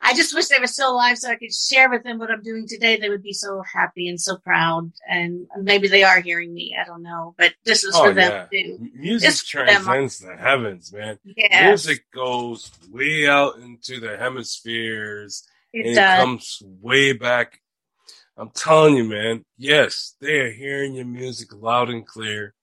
I 0.00 0.14
just 0.14 0.34
wish 0.34 0.46
they 0.46 0.58
were 0.58 0.66
still 0.66 0.92
alive 0.92 1.18
so 1.18 1.30
I 1.30 1.36
could 1.36 1.52
share 1.52 1.90
with 1.90 2.02
them 2.02 2.18
what 2.18 2.30
I'm 2.30 2.42
doing 2.42 2.66
today. 2.66 2.96
They 2.96 3.10
would 3.10 3.22
be 3.22 3.34
so 3.34 3.62
happy 3.62 4.08
and 4.08 4.18
so 4.18 4.38
proud. 4.38 4.90
And 5.06 5.46
maybe 5.60 5.88
they 5.88 6.04
are 6.04 6.20
hearing 6.20 6.54
me. 6.54 6.74
I 6.80 6.86
don't 6.86 7.02
know. 7.02 7.34
But 7.36 7.52
this 7.64 7.84
is 7.84 7.94
oh, 7.94 8.04
for 8.04 8.14
them 8.14 8.48
too. 8.50 8.78
Music 8.94 9.46
them. 9.52 9.66
transcends 9.66 10.20
the 10.20 10.36
heavens, 10.36 10.92
man. 10.92 11.18
Yes, 11.24 11.66
Music 11.66 12.04
goes 12.14 12.70
way 12.90 13.28
out 13.28 13.58
into 13.58 14.00
the 14.00 14.16
hemispheres 14.16 15.46
it 15.72 15.86
and 15.86 15.98
it 15.98 16.20
comes 16.20 16.62
way 16.80 17.12
back. 17.12 17.60
I'm 18.36 18.50
telling 18.50 18.96
you, 18.96 19.04
man. 19.04 19.44
Yes, 19.56 20.14
they 20.20 20.38
are 20.40 20.50
hearing 20.50 20.94
your 20.94 21.04
music 21.04 21.48
loud 21.52 21.90
and 21.90 22.06
clear, 22.06 22.54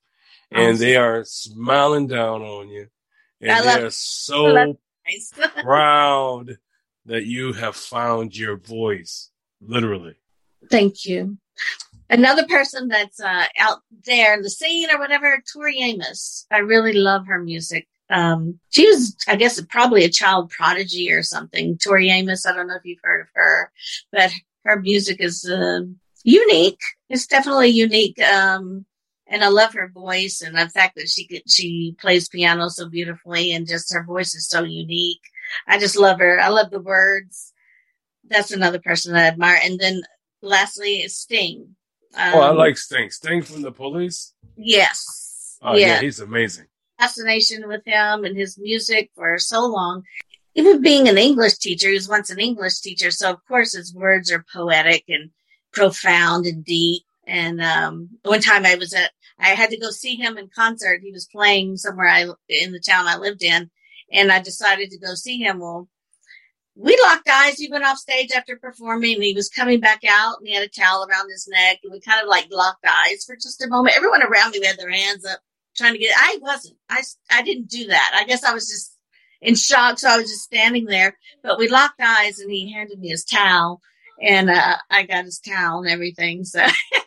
and 0.51 0.69
Awesome. 0.69 0.79
they 0.79 0.95
are 0.95 1.23
smiling 1.25 2.07
down 2.07 2.41
on 2.41 2.69
you, 2.69 2.87
and 3.49 3.57
I 3.57 3.61
love- 3.61 3.83
are 3.83 3.89
so 3.89 4.43
love 4.45 4.77
proud 5.61 6.57
that 7.05 7.25
you 7.25 7.53
have 7.53 7.75
found 7.75 8.35
your 8.35 8.57
voice. 8.57 9.29
Literally. 9.61 10.15
Thank 10.69 11.05
you. 11.05 11.37
Another 12.09 12.45
person 12.45 12.87
that's 12.87 13.19
uh, 13.19 13.45
out 13.59 13.79
there 14.05 14.35
in 14.35 14.41
the 14.41 14.49
scene 14.49 14.89
or 14.91 14.99
whatever, 14.99 15.41
Tori 15.51 15.79
Amos. 15.79 16.45
I 16.51 16.59
really 16.59 16.93
love 16.93 17.25
her 17.27 17.39
music. 17.39 17.87
Um, 18.09 18.59
she 18.69 18.87
was, 18.87 19.15
I 19.27 19.35
guess, 19.35 19.59
probably 19.69 20.03
a 20.03 20.09
child 20.09 20.51
prodigy 20.51 21.11
or 21.11 21.23
something. 21.23 21.77
Tori 21.77 22.09
Amos. 22.09 22.45
I 22.45 22.53
don't 22.53 22.67
know 22.67 22.75
if 22.75 22.85
you've 22.85 22.99
heard 23.03 23.21
of 23.21 23.27
her, 23.33 23.71
but 24.11 24.31
her 24.65 24.79
music 24.79 25.17
is 25.19 25.49
uh, 25.49 25.81
unique. 26.23 26.79
It's 27.09 27.25
definitely 27.25 27.69
unique. 27.69 28.21
Um, 28.21 28.85
and 29.27 29.43
I 29.43 29.47
love 29.47 29.73
her 29.73 29.89
voice 29.89 30.41
and 30.41 30.55
the 30.55 30.69
fact 30.69 30.95
that 30.95 31.09
she 31.09 31.27
could, 31.27 31.49
she 31.49 31.95
plays 31.99 32.29
piano 32.29 32.69
so 32.69 32.89
beautifully 32.89 33.51
and 33.53 33.67
just 33.67 33.93
her 33.93 34.03
voice 34.03 34.35
is 34.35 34.47
so 34.47 34.63
unique. 34.63 35.21
I 35.67 35.79
just 35.79 35.97
love 35.97 36.19
her. 36.19 36.39
I 36.39 36.49
love 36.49 36.69
the 36.69 36.79
words. 36.79 37.53
That's 38.27 38.51
another 38.51 38.79
person 38.79 39.15
I 39.15 39.27
admire. 39.27 39.59
And 39.63 39.79
then 39.79 40.01
lastly 40.41 40.97
is 41.01 41.17
Sting. 41.17 41.75
Um, 42.15 42.33
oh, 42.35 42.39
I 42.41 42.51
like 42.51 42.77
Sting. 42.77 43.09
Sting 43.09 43.41
from 43.41 43.61
the 43.61 43.71
police. 43.71 44.33
Yes. 44.55 45.57
Oh 45.61 45.75
yeah, 45.75 45.87
yeah. 45.87 46.01
he's 46.01 46.19
amazing. 46.19 46.67
Fascination 46.99 47.67
with 47.67 47.83
him 47.85 48.23
and 48.23 48.37
his 48.37 48.57
music 48.57 49.11
for 49.15 49.37
so 49.37 49.65
long. 49.65 50.03
Even 50.53 50.81
being 50.81 51.09
an 51.09 51.17
English 51.17 51.57
teacher, 51.57 51.89
he 51.89 51.95
was 51.95 52.07
once 52.07 52.29
an 52.29 52.39
English 52.39 52.79
teacher, 52.79 53.11
so 53.11 53.31
of 53.31 53.45
course 53.47 53.73
his 53.73 53.93
words 53.93 54.31
are 54.31 54.45
poetic 54.53 55.03
and 55.09 55.31
profound 55.73 56.45
and 56.45 56.63
deep. 56.63 57.03
And 57.27 57.61
um, 57.61 58.09
one 58.23 58.41
time 58.41 58.65
I 58.65 58.75
was 58.75 58.93
at, 58.93 59.11
I 59.39 59.49
had 59.49 59.71
to 59.71 59.79
go 59.79 59.89
see 59.89 60.15
him 60.15 60.37
in 60.37 60.49
concert. 60.53 61.01
He 61.01 61.11
was 61.11 61.27
playing 61.27 61.77
somewhere 61.77 62.07
I 62.07 62.25
in 62.47 62.71
the 62.71 62.79
town 62.79 63.07
I 63.07 63.17
lived 63.17 63.43
in, 63.43 63.69
and 64.11 64.31
I 64.31 64.41
decided 64.41 64.91
to 64.91 64.99
go 64.99 65.15
see 65.15 65.39
him. 65.39 65.59
Well, 65.59 65.89
we 66.75 66.97
locked 67.03 67.29
eyes. 67.29 67.57
He 67.57 67.69
went 67.71 67.85
off 67.85 67.97
stage 67.97 68.31
after 68.35 68.57
performing 68.57 69.15
and 69.15 69.23
he 69.23 69.33
was 69.33 69.49
coming 69.49 69.79
back 69.79 70.01
out 70.07 70.39
and 70.39 70.47
he 70.47 70.53
had 70.53 70.63
a 70.63 70.67
towel 70.67 71.07
around 71.09 71.29
his 71.29 71.47
neck 71.49 71.79
and 71.83 71.91
we 71.93 72.01
kind 72.01 72.21
of 72.21 72.27
like 72.27 72.47
locked 72.51 72.85
eyes 72.85 73.23
for 73.25 73.35
just 73.35 73.63
a 73.63 73.69
moment. 73.69 73.95
Everyone 73.95 74.21
around 74.21 74.51
me 74.51 74.65
had 74.65 74.77
their 74.77 74.91
hands 74.91 75.25
up 75.25 75.39
trying 75.75 75.93
to 75.93 75.99
get. 75.99 76.15
I 76.17 76.37
wasn't. 76.41 76.77
I 76.89 77.01
I 77.29 77.41
didn't 77.43 77.69
do 77.69 77.87
that. 77.87 78.11
I 78.15 78.25
guess 78.25 78.43
I 78.43 78.53
was 78.53 78.67
just 78.67 78.97
in 79.41 79.55
shock, 79.55 79.99
so 79.99 80.09
I 80.09 80.17
was 80.17 80.29
just 80.29 80.43
standing 80.43 80.85
there. 80.85 81.17
But 81.43 81.59
we 81.59 81.67
locked 81.67 82.01
eyes, 82.01 82.39
and 82.39 82.51
he 82.51 82.71
handed 82.71 82.99
me 82.99 83.09
his 83.09 83.25
towel, 83.25 83.81
and 84.21 84.49
uh, 84.49 84.77
I 84.89 85.03
got 85.03 85.25
his 85.25 85.39
towel 85.39 85.79
and 85.79 85.89
everything. 85.89 86.43
So 86.43 86.65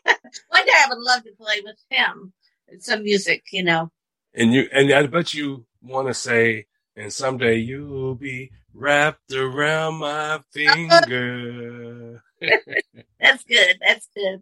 one 0.49 0.65
day 0.65 0.73
I 0.75 0.89
would 0.89 0.99
love 0.99 1.25
to 1.25 1.33
play 1.33 1.61
with 1.63 1.79
him 1.91 2.33
some 2.81 3.03
music, 3.03 3.45
you 3.53 3.63
know. 3.63 3.91
And 4.35 4.53
you 4.53 4.69
and 4.73 4.93
I 4.93 5.07
bet 5.07 5.35
you 5.35 5.67
want 5.83 6.09
to 6.09 6.15
say, 6.15 6.67
and 6.97 7.13
someday 7.13 7.57
you'll 7.57 8.15
be 8.15 8.51
wrapped 8.75 9.33
around 9.33 9.97
my 9.97 10.41
finger. 10.53 12.23
That's 13.21 13.45
good. 13.45 13.79
That's 13.87 14.09
good. 14.15 14.41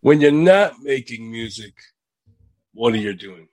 when 0.00 0.20
you're 0.20 0.32
not 0.32 0.80
making 0.82 1.30
music, 1.30 1.74
what 2.74 2.94
are 2.94 2.98
you 2.98 3.14
doing? 3.14 3.48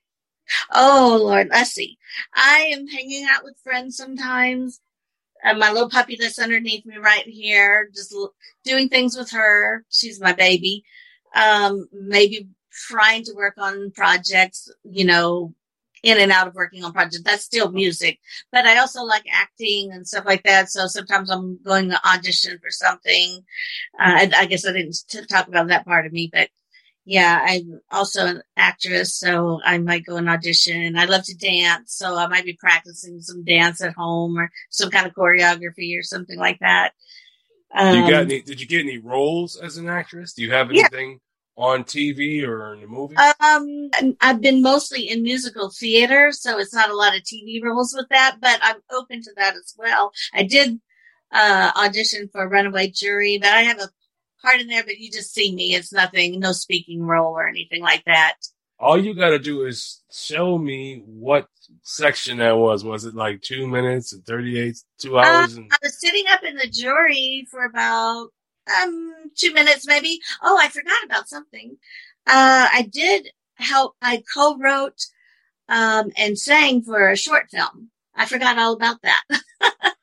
Oh 0.71 1.19
Lord, 1.21 1.47
let's 1.51 1.71
see. 1.71 1.97
I 2.33 2.69
am 2.73 2.87
hanging 2.87 3.25
out 3.29 3.43
with 3.43 3.57
friends 3.63 3.97
sometimes. 3.97 4.79
And 5.43 5.59
my 5.59 5.71
little 5.71 5.89
puppy 5.89 6.17
that's 6.19 6.39
underneath 6.39 6.85
me 6.87 6.97
right 6.97 7.25
here, 7.27 7.89
just 7.93 8.11
l- 8.13 8.33
doing 8.63 8.89
things 8.89 9.15
with 9.15 9.29
her. 9.31 9.85
She's 9.89 10.19
my 10.19 10.33
baby. 10.33 10.83
Um, 11.35 11.87
maybe 11.91 12.47
trying 12.87 13.23
to 13.25 13.33
work 13.35 13.55
on 13.57 13.91
projects, 13.91 14.71
you 14.83 15.05
know, 15.05 15.53
in 16.03 16.19
and 16.19 16.31
out 16.31 16.47
of 16.47 16.55
working 16.55 16.83
on 16.83 16.93
projects. 16.93 17.23
That's 17.23 17.43
still 17.43 17.71
music, 17.71 18.19
but 18.51 18.65
I 18.65 18.77
also 18.77 19.03
like 19.03 19.25
acting 19.31 19.91
and 19.91 20.07
stuff 20.07 20.25
like 20.25 20.43
that. 20.43 20.69
So 20.69 20.87
sometimes 20.87 21.29
I'm 21.29 21.59
going 21.63 21.89
to 21.89 22.07
audition 22.07 22.59
for 22.59 22.69
something. 22.69 23.43
Uh, 23.99 24.13
I, 24.21 24.31
I 24.37 24.45
guess 24.45 24.65
I 24.67 24.71
didn't 24.71 24.97
t- 25.09 25.25
talk 25.25 25.47
about 25.47 25.67
that 25.69 25.85
part 25.85 26.05
of 26.05 26.13
me, 26.13 26.29
but 26.31 26.49
yeah, 27.05 27.43
I'm 27.47 27.81
also 27.91 28.25
an 28.25 28.41
actress, 28.57 29.15
so 29.15 29.61
I 29.63 29.77
might 29.77 30.05
go 30.05 30.17
and 30.17 30.29
audition. 30.29 30.97
I 30.97 31.05
love 31.05 31.23
to 31.25 31.35
dance, 31.37 31.95
so 31.95 32.15
I 32.15 32.27
might 32.27 32.45
be 32.45 32.53
practicing 32.53 33.21
some 33.21 33.43
dance 33.43 33.81
at 33.83 33.93
home 33.93 34.37
or 34.37 34.51
some 34.69 34.89
kind 34.89 35.05
of 35.05 35.13
choreography 35.13 35.97
or 35.99 36.03
something 36.03 36.37
like 36.37 36.59
that. 36.59 36.93
Do 37.77 37.97
you 37.97 38.09
got 38.09 38.21
Um, 38.21 38.31
any? 38.31 38.41
Did 38.41 38.61
you 38.61 38.67
get 38.67 38.81
any 38.81 38.99
roles 38.99 39.57
as 39.57 39.77
an 39.77 39.87
actress? 39.89 40.33
Do 40.33 40.43
you 40.43 40.51
have 40.51 40.69
anything 40.69 41.19
on 41.57 41.83
TV 41.83 42.45
or 42.45 42.73
in 42.73 42.81
the 42.81 42.87
movie? 42.87 43.15
Um, 43.15 43.89
I've 44.21 44.41
been 44.41 44.61
mostly 44.61 45.09
in 45.09 45.23
musical 45.23 45.69
theater, 45.69 46.31
so 46.31 46.59
it's 46.59 46.73
not 46.73 46.89
a 46.89 46.95
lot 46.95 47.15
of 47.15 47.23
TV 47.23 47.63
roles 47.63 47.93
with 47.95 48.07
that, 48.09 48.37
but 48.41 48.59
I'm 48.61 48.77
open 48.91 49.21
to 49.21 49.31
that 49.37 49.55
as 49.55 49.73
well. 49.77 50.11
I 50.33 50.43
did 50.43 50.79
uh, 51.31 51.71
audition 51.75 52.29
for 52.31 52.47
Runaway 52.47 52.89
Jury, 52.89 53.37
but 53.37 53.49
I 53.49 53.61
have 53.61 53.79
a 53.79 53.89
part 54.41 54.59
in 54.59 54.67
there, 54.67 54.83
but 54.83 54.97
you 54.97 55.11
just 55.11 55.33
see 55.33 55.53
me. 55.55 55.75
It's 55.75 55.93
nothing, 55.93 56.39
no 56.39 56.51
speaking 56.51 57.03
role 57.03 57.33
or 57.33 57.47
anything 57.47 57.81
like 57.81 58.03
that. 58.05 58.35
All 58.77 59.01
you 59.01 59.15
got 59.15 59.29
to 59.29 59.39
do 59.39 59.65
is 59.65 60.03
show 60.11 60.57
me 60.57 61.01
what 61.05 61.47
section 61.83 62.37
that 62.37 62.57
was. 62.57 62.83
Was 62.83 63.05
it 63.05 63.15
like 63.15 63.41
two 63.41 63.67
minutes 63.67 64.11
and 64.11 64.25
thirty-eight, 64.25 64.77
two 64.99 65.17
hours? 65.17 65.55
And 65.55 65.71
I 65.71 65.77
was 65.81 65.99
sitting 65.99 66.25
up 66.29 66.43
in 66.43 66.55
the 66.55 66.67
jury 66.67 67.47
for 67.49 67.63
about 67.63 68.29
um 68.81 69.13
two 69.35 69.53
minutes 69.53 69.87
maybe. 69.87 70.19
Oh, 70.41 70.57
I 70.61 70.69
forgot 70.69 71.03
about 71.05 71.29
something. 71.29 71.77
Uh 72.27 72.67
I 72.71 72.89
did 72.91 73.29
help 73.55 73.95
I 74.01 74.23
co-wrote 74.33 75.01
um 75.69 76.11
and 76.17 76.37
sang 76.37 76.83
for 76.83 77.09
a 77.09 77.17
short 77.17 77.49
film. 77.51 77.89
I 78.15 78.25
forgot 78.25 78.57
all 78.57 78.73
about 78.73 79.01
that. 79.03 79.23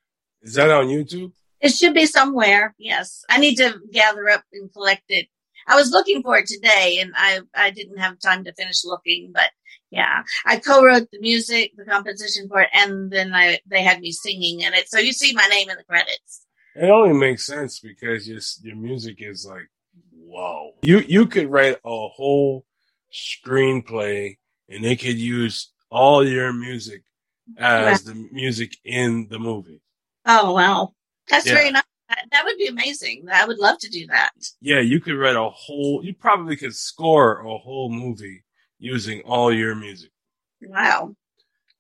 is 0.43 0.55
that 0.55 0.71
on 0.71 0.87
YouTube? 0.87 1.33
It 1.61 1.71
should 1.71 1.95
be 1.95 2.07
somewhere. 2.07 2.75
Yes. 2.79 3.25
I 3.31 3.39
need 3.39 3.57
to 3.57 3.79
gather 3.93 4.29
up 4.29 4.43
and 4.53 4.73
collect 4.73 5.05
it. 5.09 5.29
I 5.67 5.77
was 5.77 5.93
looking 5.93 6.23
for 6.23 6.39
it 6.39 6.47
today 6.47 6.99
and 7.01 7.13
I 7.17 7.41
I 7.55 7.71
didn't 7.71 7.99
have 7.99 8.19
time 8.19 8.45
to 8.45 8.55
finish 8.55 8.85
looking, 8.85 9.31
but 9.33 9.51
yeah, 9.91 10.23
I 10.47 10.57
co-wrote 10.57 11.09
the 11.13 11.21
music, 11.21 11.73
the 11.77 11.85
composition 11.85 12.49
for 12.49 12.63
it, 12.63 12.71
and 12.73 13.11
then 13.11 13.35
I 13.35 13.61
they 13.67 13.83
had 13.83 14.01
me 14.01 14.11
singing 14.11 14.61
in 14.61 14.73
it. 14.73 14.89
So 14.89 14.99
you 14.99 15.13
see 15.13 15.35
my 15.35 15.47
name 15.49 15.69
in 15.69 15.77
the 15.77 15.85
credits. 15.85 16.47
It 16.75 16.89
only 16.91 17.13
makes 17.15 17.47
sense 17.47 17.81
because 17.81 18.29
your 18.29 18.41
your 18.63 18.77
music 18.77 19.17
is 19.19 19.47
like, 19.47 19.69
whoa. 20.13 20.73
You 20.83 20.99
you 21.01 21.27
could 21.27 21.49
write 21.51 21.77
a 21.85 22.09
whole 22.09 22.65
screenplay 23.13 24.39
and 24.69 24.83
they 24.85 24.97
could 24.97 25.19
use 25.19 25.71
all 25.91 26.27
your 26.27 26.53
music 26.53 27.03
as 27.59 28.05
the 28.05 28.15
music 28.33 28.77
in 28.85 29.29
the 29.29 29.39
movie. 29.39 29.81
Oh 30.25 30.55
wow, 30.55 30.95
that's 31.29 31.47
Yeah. 31.47 31.55
very 31.55 31.71
nice. 31.71 31.83
That, 32.09 32.27
that 32.31 32.45
would 32.45 32.57
be 32.59 32.67
amazing. 32.67 33.27
I 33.31 33.45
would 33.47 33.59
love 33.59 33.79
to 33.81 33.89
do 33.89 34.07
that. 34.09 34.33
Yeah, 34.61 34.81
you 34.81 35.01
could 35.01 35.17
write 35.17 35.37
a 35.37 35.49
whole. 35.51 36.03
You 36.05 36.15
probably 36.15 36.57
could 36.57 36.75
score 36.75 37.41
a 37.41 37.59
whole 37.59 37.91
movie 37.91 38.45
using 38.79 39.21
all 39.23 39.53
your 39.53 39.75
music 39.75 40.11
Wow. 40.63 41.15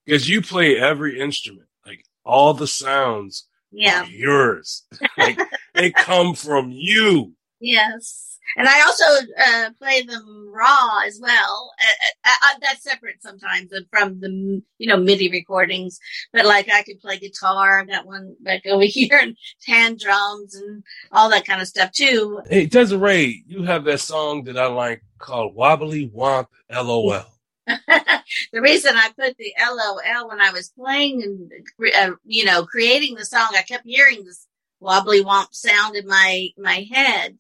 because 0.05 0.29
you 0.29 0.41
play 0.43 0.79
every 0.79 1.19
instrument. 1.19 1.69
Like 1.87 2.05
all 2.25 2.55
the 2.55 2.67
sounds 2.67 3.49
Yeah. 3.73 4.03
are 4.03 4.07
yours. 4.07 4.85
like 5.19 5.39
they 5.75 5.91
come 5.91 6.35
from 6.35 6.71
you. 6.71 7.33
Yes. 7.61 8.33
And 8.57 8.69
I 8.69 8.83
also 8.83 9.05
uh, 9.39 9.71
play 9.79 10.03
them 10.03 10.51
raw 10.53 11.01
as 11.07 11.19
well. 11.23 11.73
Uh, 11.81 12.29
uh, 12.29 12.31
uh, 12.45 12.59
that's 12.61 12.83
separate 12.83 13.23
sometimes 13.23 13.73
from 13.91 14.21
the 14.21 14.63
you 14.79 14.89
know 14.89 14.97
MIDI 14.97 15.31
recordings. 15.31 15.99
But 16.33 16.45
like 16.45 16.69
I 16.71 16.83
could 16.83 17.01
play 17.01 17.19
guitar. 17.19 17.81
I 17.81 17.85
got 17.85 18.07
one 18.07 18.37
back 18.41 18.63
over 18.67 18.85
here 18.87 19.19
and 19.21 19.37
hand 19.67 20.01
drums 20.01 20.55
and 20.55 20.83
all 21.13 21.31
that 21.31 21.47
kind 21.47 21.63
of 21.63 21.69
stuff 21.69 21.93
too. 21.93 22.41
Hey 22.49 22.67
Desiree, 22.67 23.45
you 23.47 23.63
have 23.63 23.85
that 23.85 24.01
song 24.01 24.45
that 24.45 24.59
I 24.59 24.67
like 24.67 25.03
called 25.19 25.55
"Wobbly 25.55 26.11
Womp 26.11 26.47
LOL." 26.71 27.32
the 28.53 28.61
reason 28.61 28.97
I 28.97 29.11
put 29.19 29.37
the 29.37 29.53
LOL 29.61 30.29
when 30.29 30.41
I 30.41 30.51
was 30.53 30.71
playing 30.71 31.23
and 31.23 31.51
uh, 31.95 32.17
you 32.25 32.45
know 32.45 32.65
creating 32.65 33.15
the 33.15 33.25
song, 33.25 33.49
I 33.53 33.63
kept 33.63 33.87
hearing 33.87 34.25
this 34.25 34.47
wobbly 34.81 35.23
womp 35.23 35.53
sound 35.53 35.97
in 35.97 36.07
my 36.07 36.49
my 36.59 36.87
head, 36.91 37.37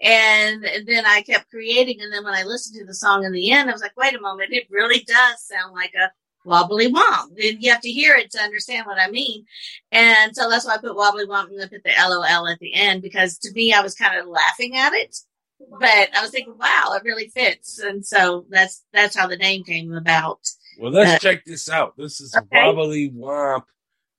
and 0.00 0.64
then 0.86 1.06
I 1.06 1.22
kept 1.22 1.50
creating. 1.50 2.00
And 2.00 2.12
then 2.12 2.24
when 2.24 2.34
I 2.34 2.42
listened 2.42 2.78
to 2.78 2.86
the 2.86 2.94
song 2.94 3.24
in 3.24 3.32
the 3.32 3.50
end, 3.50 3.70
I 3.70 3.72
was 3.72 3.82
like, 3.82 3.96
wait 3.96 4.14
a 4.14 4.20
moment, 4.20 4.52
it 4.52 4.66
really 4.70 5.00
does 5.00 5.42
sound 5.42 5.74
like 5.74 5.94
a 5.94 6.10
wobbly 6.44 6.92
womp. 6.92 7.30
And 7.42 7.62
you 7.62 7.70
have 7.70 7.80
to 7.82 7.90
hear 7.90 8.14
it 8.14 8.30
to 8.32 8.42
understand 8.42 8.86
what 8.86 9.00
I 9.00 9.10
mean. 9.10 9.44
And 9.90 10.34
so 10.34 10.50
that's 10.50 10.66
why 10.66 10.74
I 10.74 10.78
put 10.78 10.96
wobbly 10.96 11.26
womp 11.26 11.48
and 11.48 11.60
then 11.60 11.68
put 11.68 11.84
the 11.84 11.92
LOL 11.98 12.48
at 12.48 12.58
the 12.58 12.74
end 12.74 13.02
because 13.02 13.38
to 13.38 13.52
me, 13.52 13.72
I 13.72 13.80
was 13.80 13.94
kind 13.94 14.18
of 14.18 14.26
laughing 14.26 14.76
at 14.76 14.92
it. 14.92 15.16
But 15.70 16.14
I 16.14 16.20
was 16.22 16.30
thinking, 16.30 16.56
wow, 16.58 16.92
it 16.96 17.02
really 17.04 17.28
fits. 17.28 17.78
And 17.78 18.04
so 18.04 18.46
that's 18.50 18.84
that's 18.92 19.16
how 19.16 19.26
the 19.26 19.36
name 19.36 19.64
came 19.64 19.92
about. 19.94 20.40
Well, 20.78 20.92
let's 20.92 21.12
Uh, 21.12 21.18
check 21.18 21.44
this 21.44 21.68
out. 21.68 21.96
This 21.96 22.20
is 22.20 22.34
okay. 22.34 22.46
Wobbly 22.66 23.10
Womp 23.10 23.64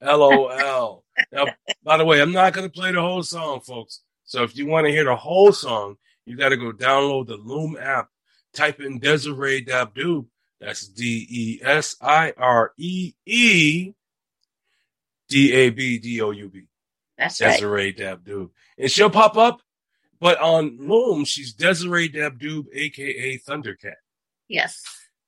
LOL. 0.01 1.03
now, 1.31 1.45
by 1.83 1.97
the 1.97 2.05
way, 2.05 2.21
I'm 2.21 2.31
not 2.31 2.53
going 2.53 2.67
to 2.69 2.73
play 2.73 2.91
the 2.91 3.01
whole 3.01 3.23
song, 3.23 3.61
folks. 3.61 4.01
So 4.25 4.43
if 4.43 4.55
you 4.57 4.65
want 4.65 4.85
to 4.85 4.91
hear 4.91 5.05
the 5.05 5.15
whole 5.15 5.51
song, 5.51 5.95
you 6.25 6.37
got 6.37 6.49
to 6.49 6.57
go 6.57 6.71
download 6.71 7.27
the 7.27 7.37
Loom 7.37 7.77
app. 7.79 8.09
Type 8.53 8.79
in 8.79 8.99
Desiree 8.99 9.65
Dabdoub. 9.65 10.27
That's 10.61 10.87
D 10.87 11.25
E 11.29 11.59
S 11.63 11.95
I 12.01 12.33
R 12.37 12.71
E 12.77 13.13
E 13.25 13.93
D 15.27 15.51
A 15.53 15.69
B 15.71 15.97
D 15.97 16.21
O 16.21 16.29
U 16.31 16.49
B. 16.49 16.67
That's 17.17 17.41
right. 17.41 17.51
Desiree 17.53 17.93
Dabdoub. 17.93 18.51
And 18.77 18.91
she'll 18.91 19.09
pop 19.09 19.37
up, 19.37 19.61
but 20.23 20.39
on 20.39 20.77
Loom, 20.79 21.25
she's 21.25 21.53
Desiree 21.53 22.07
Dabdoub, 22.07 22.67
aka 22.73 23.37
Thundercat. 23.39 23.95
Yes. 24.47 24.81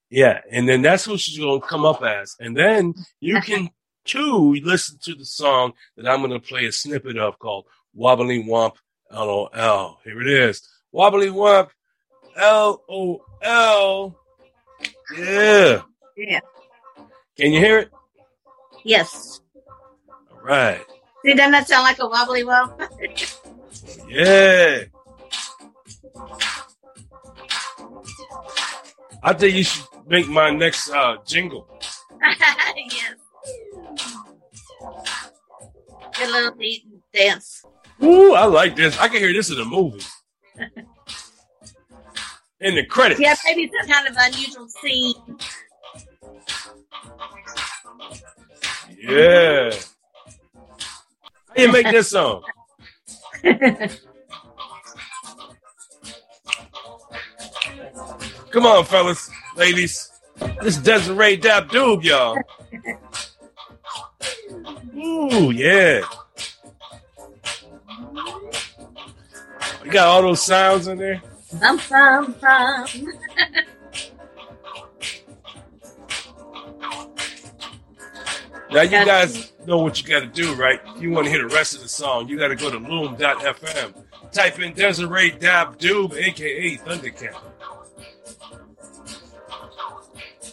Yeah, 0.10 0.40
and 0.50 0.70
then 0.70 0.82
that's 0.82 1.04
who 1.04 1.18
she's 1.18 1.38
gonna 1.38 1.60
come 1.60 1.84
up 1.84 2.02
as, 2.02 2.36
and 2.40 2.56
then 2.56 2.94
you 3.20 3.42
can 3.42 3.70
too 4.06 4.54
listen 4.64 4.98
to 5.04 5.16
the 5.16 5.26
song 5.26 5.74
that 5.98 6.08
I'm 6.08 6.22
gonna 6.22 6.40
play 6.40 6.66
a 6.66 6.72
snippet 6.72 7.18
of 7.18 7.38
called 7.40 7.66
"Wobbly 7.94 8.42
Womp 8.44 8.76
LOL." 9.12 10.00
Here 10.06 10.22
it 10.22 10.28
is, 10.28 10.62
"Wobbly 10.94 11.28
Womp 11.28 11.72
LOL." 12.38 14.16
Yeah, 15.18 15.82
Yeah. 16.16 16.40
can 17.38 17.52
you 17.52 17.60
hear 17.60 17.80
it? 17.80 17.92
Yes. 18.86 19.42
All 20.32 20.40
right, 20.42 20.86
See, 21.26 21.34
doesn't 21.34 21.52
that 21.52 21.68
sound 21.68 21.84
like 21.84 22.00
a 22.00 22.08
wobbly 22.08 22.44
womp? 22.44 22.78
Yeah. 24.16 24.84
I 29.24 29.34
think 29.34 29.56
you 29.56 29.64
should 29.64 29.86
make 30.08 30.28
my 30.28 30.52
next 30.52 30.90
uh, 30.90 31.18
jingle. 31.26 31.68
yes. 32.22 33.16
Good 36.18 36.32
little 36.32 36.56
beat 36.56 36.86
and 36.86 37.02
dance. 37.14 37.66
Ooh, 38.04 38.34
I 38.34 38.46
like 38.46 38.76
this. 38.76 38.98
I 39.00 39.08
can 39.08 39.18
hear 39.18 39.34
this 39.34 39.50
in 39.50 39.60
a 39.60 39.66
movie. 39.66 40.04
In 42.62 42.76
the 42.76 42.86
credits. 42.86 43.20
Yeah, 43.20 43.36
maybe 43.46 43.70
some 43.80 43.90
kind 43.90 44.08
of 44.08 44.16
unusual 44.18 44.68
scene. 44.70 45.16
Yeah. 48.98 49.72
How 51.56 51.62
you 51.64 51.72
make 51.72 51.90
this 51.92 52.10
song? 52.12 52.44
Come 58.52 58.66
on, 58.66 58.84
fellas, 58.86 59.30
ladies. 59.56 60.12
This 60.64 60.78
is 60.78 60.84
Desiree 60.84 61.38
Dabdoub, 61.38 62.04
y'all. 62.04 62.38
Ooh, 64.98 65.52
yeah. 65.52 66.02
You 69.84 69.92
got 69.92 70.08
all 70.08 70.22
those 70.24 70.42
sounds 70.42 70.88
in 70.88 70.98
there? 70.98 71.22
Now 78.76 78.82
you 78.82 79.06
guys 79.06 79.54
know 79.66 79.78
what 79.78 80.02
you 80.02 80.06
got 80.06 80.20
to 80.20 80.28
do, 80.28 80.54
right? 80.56 80.82
If 80.86 81.02
you 81.02 81.10
want 81.10 81.28
to 81.28 81.32
hear 81.32 81.48
the 81.48 81.56
rest 81.56 81.76
of 81.76 81.82
the 81.82 81.88
song, 81.88 82.28
you 82.28 82.38
got 82.38 82.50
to 82.50 82.58
go 82.58 82.70
to 82.70 82.78
loom.fm. 82.78 83.94
Type 84.34 84.60
in 84.60 84.74
Desiree 84.74 85.32
Dabdoub, 85.32 86.14
aka 86.14 86.78
Thundercat. 86.80 87.36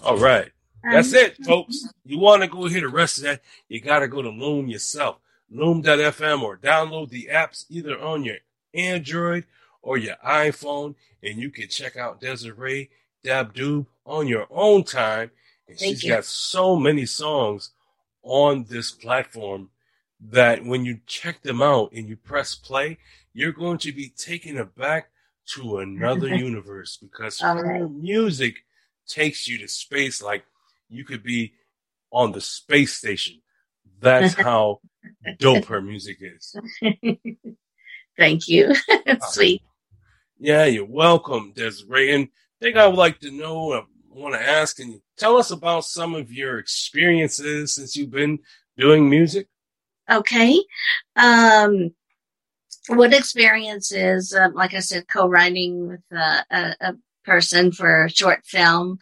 All 0.04 0.18
right. 0.18 0.52
That's 0.85 1.12
um, 1.12 1.18
it, 1.18 1.44
folks. 1.44 1.88
You 2.04 2.20
want 2.20 2.42
to 2.42 2.48
go 2.48 2.66
hear 2.66 2.82
the 2.82 2.88
rest 2.90 3.18
of 3.18 3.24
that, 3.24 3.40
you 3.68 3.80
got 3.80 3.98
to 3.98 4.08
go 4.08 4.22
to 4.22 4.30
Loom 4.30 4.68
yourself. 4.68 5.18
Loom.fm 5.50 6.42
or 6.42 6.56
download 6.56 7.11
the 7.11 7.28
apps 7.28 7.64
either 7.70 8.00
on 8.00 8.22
your 8.22 8.37
Android 8.72 9.46
or 9.82 9.98
your 9.98 10.16
iPhone, 10.24 10.94
and 11.24 11.38
you 11.38 11.50
can 11.50 11.66
check 11.66 11.96
out 11.96 12.20
Desiree 12.20 12.88
Dab 13.24 13.52
Dabdoub 13.52 13.87
on 14.06 14.28
your 14.28 14.46
own 14.48 14.85
time. 14.85 15.32
And 15.66 15.76
Thank 15.76 15.96
she's 15.96 16.04
you. 16.04 16.11
got 16.11 16.24
so 16.24 16.76
many 16.76 17.04
songs 17.04 17.72
on 18.22 18.64
this 18.68 18.90
platform 18.90 19.70
that 20.20 20.64
when 20.64 20.85
you 20.85 21.00
check 21.06 21.42
them 21.42 21.61
out 21.61 21.92
and 21.92 22.08
you 22.08 22.16
press 22.16 22.54
play, 22.54 22.98
you're 23.32 23.52
going 23.52 23.78
to 23.78 23.92
be 23.92 24.11
taken 24.11 24.58
aback 24.58 25.11
to 25.46 25.78
another 25.78 26.28
universe 26.35 26.96
because 26.96 27.40
her 27.40 27.80
right. 27.80 27.90
music 27.90 28.56
takes 29.06 29.48
you 29.48 29.58
to 29.58 29.68
space 29.68 30.22
like 30.22 30.44
you 30.88 31.04
could 31.04 31.22
be 31.22 31.52
on 32.12 32.32
the 32.32 32.40
space 32.40 32.94
station. 32.94 33.40
That's 34.00 34.35
how 34.40 34.80
dope 35.38 35.64
her 35.66 35.82
music 35.82 36.18
is. 36.20 36.54
Thank 38.18 38.46
you. 38.46 38.74
Sweet. 39.20 39.62
Yeah, 40.38 40.66
you're 40.66 40.85
welcome, 40.85 41.52
Desiree. 41.54 42.14
And 42.14 42.24
I 42.24 42.64
think 42.64 42.76
I 42.76 42.87
would 42.87 42.96
like 42.96 43.20
to 43.20 43.30
know, 43.30 43.72
I 43.72 43.82
want 44.14 44.35
to 44.35 44.42
ask, 44.42 44.79
you 44.79 45.01
tell 45.16 45.37
us 45.37 45.51
about 45.51 45.85
some 45.85 46.14
of 46.14 46.33
your 46.33 46.59
experiences 46.59 47.75
since 47.75 47.96
you've 47.96 48.11
been 48.11 48.38
doing 48.77 49.09
music? 49.09 49.48
Okay. 50.11 50.61
Um, 51.16 51.94
what 52.88 53.14
experiences, 53.14 54.35
um, 54.35 54.55
like 54.55 54.75
I 54.75 54.81
said, 54.81 55.09
co-writing 55.09 55.87
with 55.87 56.03
a, 56.11 56.44
a, 56.51 56.77
a 56.81 56.94
person 57.25 57.72
for 57.72 58.05
a 58.05 58.11
short 58.11 58.44
film, 58.44 58.98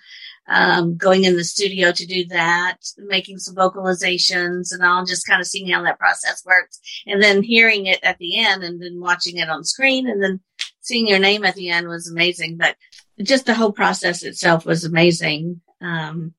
um, 0.46 0.96
going 0.96 1.24
in 1.24 1.36
the 1.36 1.44
studio 1.44 1.92
to 1.92 2.06
do 2.06 2.26
that, 2.26 2.78
making 2.98 3.38
some 3.38 3.54
vocalizations 3.54 4.72
and 4.72 4.82
all, 4.84 5.06
just 5.06 5.26
kind 5.26 5.40
of 5.40 5.46
seeing 5.46 5.70
how 5.70 5.82
that 5.84 5.98
process 5.98 6.44
works. 6.44 6.80
And 7.06 7.22
then 7.22 7.42
hearing 7.42 7.86
it 7.86 8.00
at 8.02 8.18
the 8.18 8.38
end 8.38 8.62
and 8.62 8.82
then 8.82 9.00
watching 9.00 9.38
it 9.38 9.48
on 9.48 9.64
screen 9.64 10.08
and 10.08 10.22
then 10.22 10.40
seeing 10.80 11.06
your 11.06 11.20
name 11.20 11.44
at 11.44 11.54
the 11.54 11.70
end 11.70 11.88
was 11.88 12.10
amazing. 12.10 12.56
But 12.56 12.76
just 13.22 13.46
the 13.46 13.54
whole 13.54 13.72
process 13.72 14.22
itself 14.22 14.64
was 14.66 14.84
amazing. 14.84 15.60
Um, 15.80 16.34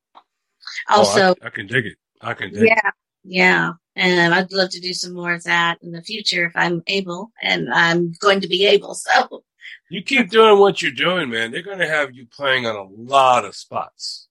also, 0.88 1.30
Oh, 1.30 1.34
I, 1.42 1.46
I 1.46 1.50
can 1.50 1.66
dig 1.66 1.86
it. 1.86 1.96
I 2.20 2.34
can 2.34 2.52
dig 2.52 2.62
it. 2.62 2.68
yeah, 2.68 2.90
yeah. 3.24 3.72
And 3.94 4.32
I'd 4.32 4.52
love 4.52 4.70
to 4.70 4.80
do 4.80 4.94
some 4.94 5.12
more 5.12 5.34
of 5.34 5.44
that 5.44 5.78
in 5.82 5.92
the 5.92 6.02
future 6.02 6.46
if 6.46 6.52
I'm 6.54 6.82
able, 6.86 7.30
and 7.42 7.68
I'm 7.72 8.12
going 8.20 8.40
to 8.40 8.48
be 8.48 8.66
able. 8.66 8.96
So, 9.14 9.42
You 9.90 10.02
keep 10.02 10.30
doing 10.30 10.58
what 10.58 10.80
you're 10.80 10.90
doing, 10.92 11.28
man. 11.30 11.50
They're 11.50 11.62
going 11.62 11.78
to 11.78 11.88
have 11.88 12.14
you 12.14 12.26
playing 12.26 12.66
on 12.66 12.74
a 12.76 12.84
lot 12.84 13.44
of 13.44 13.54
spots. 13.54 14.28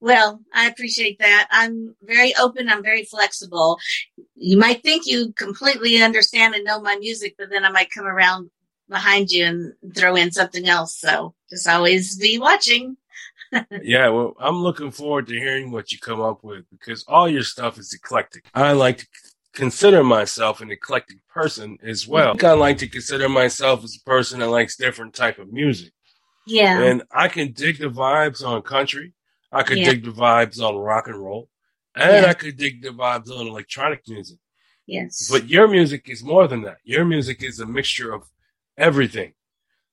well, 0.00 0.40
I 0.54 0.68
appreciate 0.68 1.18
that. 1.18 1.48
I'm 1.50 1.94
very 2.02 2.34
open. 2.36 2.68
I'm 2.70 2.82
very 2.82 3.04
flexible. 3.04 3.78
You 4.34 4.56
might 4.58 4.82
think 4.82 5.06
you 5.06 5.32
completely 5.34 6.02
understand 6.02 6.54
and 6.54 6.64
know 6.64 6.80
my 6.80 6.96
music, 6.96 7.34
but 7.38 7.50
then 7.50 7.64
I 7.64 7.70
might 7.70 7.90
come 7.94 8.06
around 8.06 8.50
behind 8.88 9.30
you 9.30 9.44
and 9.46 9.72
throw 9.94 10.16
in 10.16 10.30
something 10.32 10.68
else. 10.68 10.96
So 10.98 11.34
just 11.50 11.68
always 11.68 12.16
be 12.16 12.38
watching. 12.38 12.96
yeah, 13.82 14.08
well, 14.08 14.34
I'm 14.40 14.56
looking 14.62 14.90
forward 14.90 15.26
to 15.28 15.34
hearing 15.34 15.70
what 15.70 15.92
you 15.92 15.98
come 15.98 16.20
up 16.20 16.42
with 16.42 16.64
because 16.70 17.04
all 17.06 17.28
your 17.28 17.42
stuff 17.42 17.78
is 17.78 17.92
eclectic. 17.92 18.44
I 18.54 18.72
like 18.72 18.98
to 18.98 19.06
consider 19.52 20.02
myself 20.02 20.60
an 20.60 20.70
eclectic 20.70 21.18
person 21.28 21.78
as 21.82 22.08
well. 22.08 22.34
I 22.42 22.52
like 22.52 22.78
to 22.78 22.88
consider 22.88 23.28
myself 23.28 23.84
as 23.84 23.96
a 23.96 24.04
person 24.04 24.40
that 24.40 24.48
likes 24.48 24.76
different 24.76 25.14
type 25.14 25.38
of 25.38 25.52
music. 25.52 25.92
Yeah. 26.46 26.82
And 26.82 27.04
I 27.12 27.28
can 27.28 27.52
dig 27.52 27.78
the 27.78 27.86
vibes 27.88 28.44
on 28.44 28.62
country. 28.62 29.12
I 29.52 29.62
could 29.62 29.78
Yeah. 29.78 29.90
dig 29.90 30.04
the 30.04 30.10
vibes 30.10 30.60
on 30.60 30.76
rock 30.76 31.06
and 31.06 31.16
roll. 31.16 31.48
And 31.94 32.24
Yeah. 32.24 32.30
I 32.30 32.34
could 32.34 32.56
dig 32.56 32.82
the 32.82 32.88
vibes 32.90 33.30
on 33.30 33.46
electronic 33.46 34.02
music. 34.08 34.38
yes. 34.86 35.28
But 35.30 35.48
your 35.48 35.68
music 35.68 36.08
is 36.08 36.24
more 36.24 36.48
than 36.48 36.62
that. 36.62 36.78
Your 36.82 37.04
music 37.04 37.42
is 37.42 37.60
a 37.60 37.66
mixture 37.66 38.12
of 38.12 38.24
everything. 38.76 39.34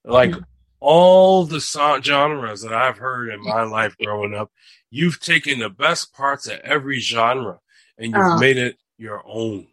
Like 0.04 0.32
Mhm. 0.32 0.46
all 0.80 1.46
the 1.46 1.60
genres 2.02 2.62
that 2.62 2.74
I've 2.74 2.98
heard 2.98 3.30
in 3.30 3.41
my 3.44 3.63
life 3.63 3.96
growing 3.98 4.34
up, 4.34 4.52
you've 4.89 5.20
taken 5.20 5.60
the 5.60 5.70
best 5.70 6.13
parts 6.13 6.48
of 6.48 6.60
every 6.62 7.00
genre 7.00 7.60
and 7.98 8.13
you've 8.13 8.24
Oh. 8.26 8.39
made 8.39 8.58
it 8.58 8.78
your 8.98 9.22
own. 9.26 9.67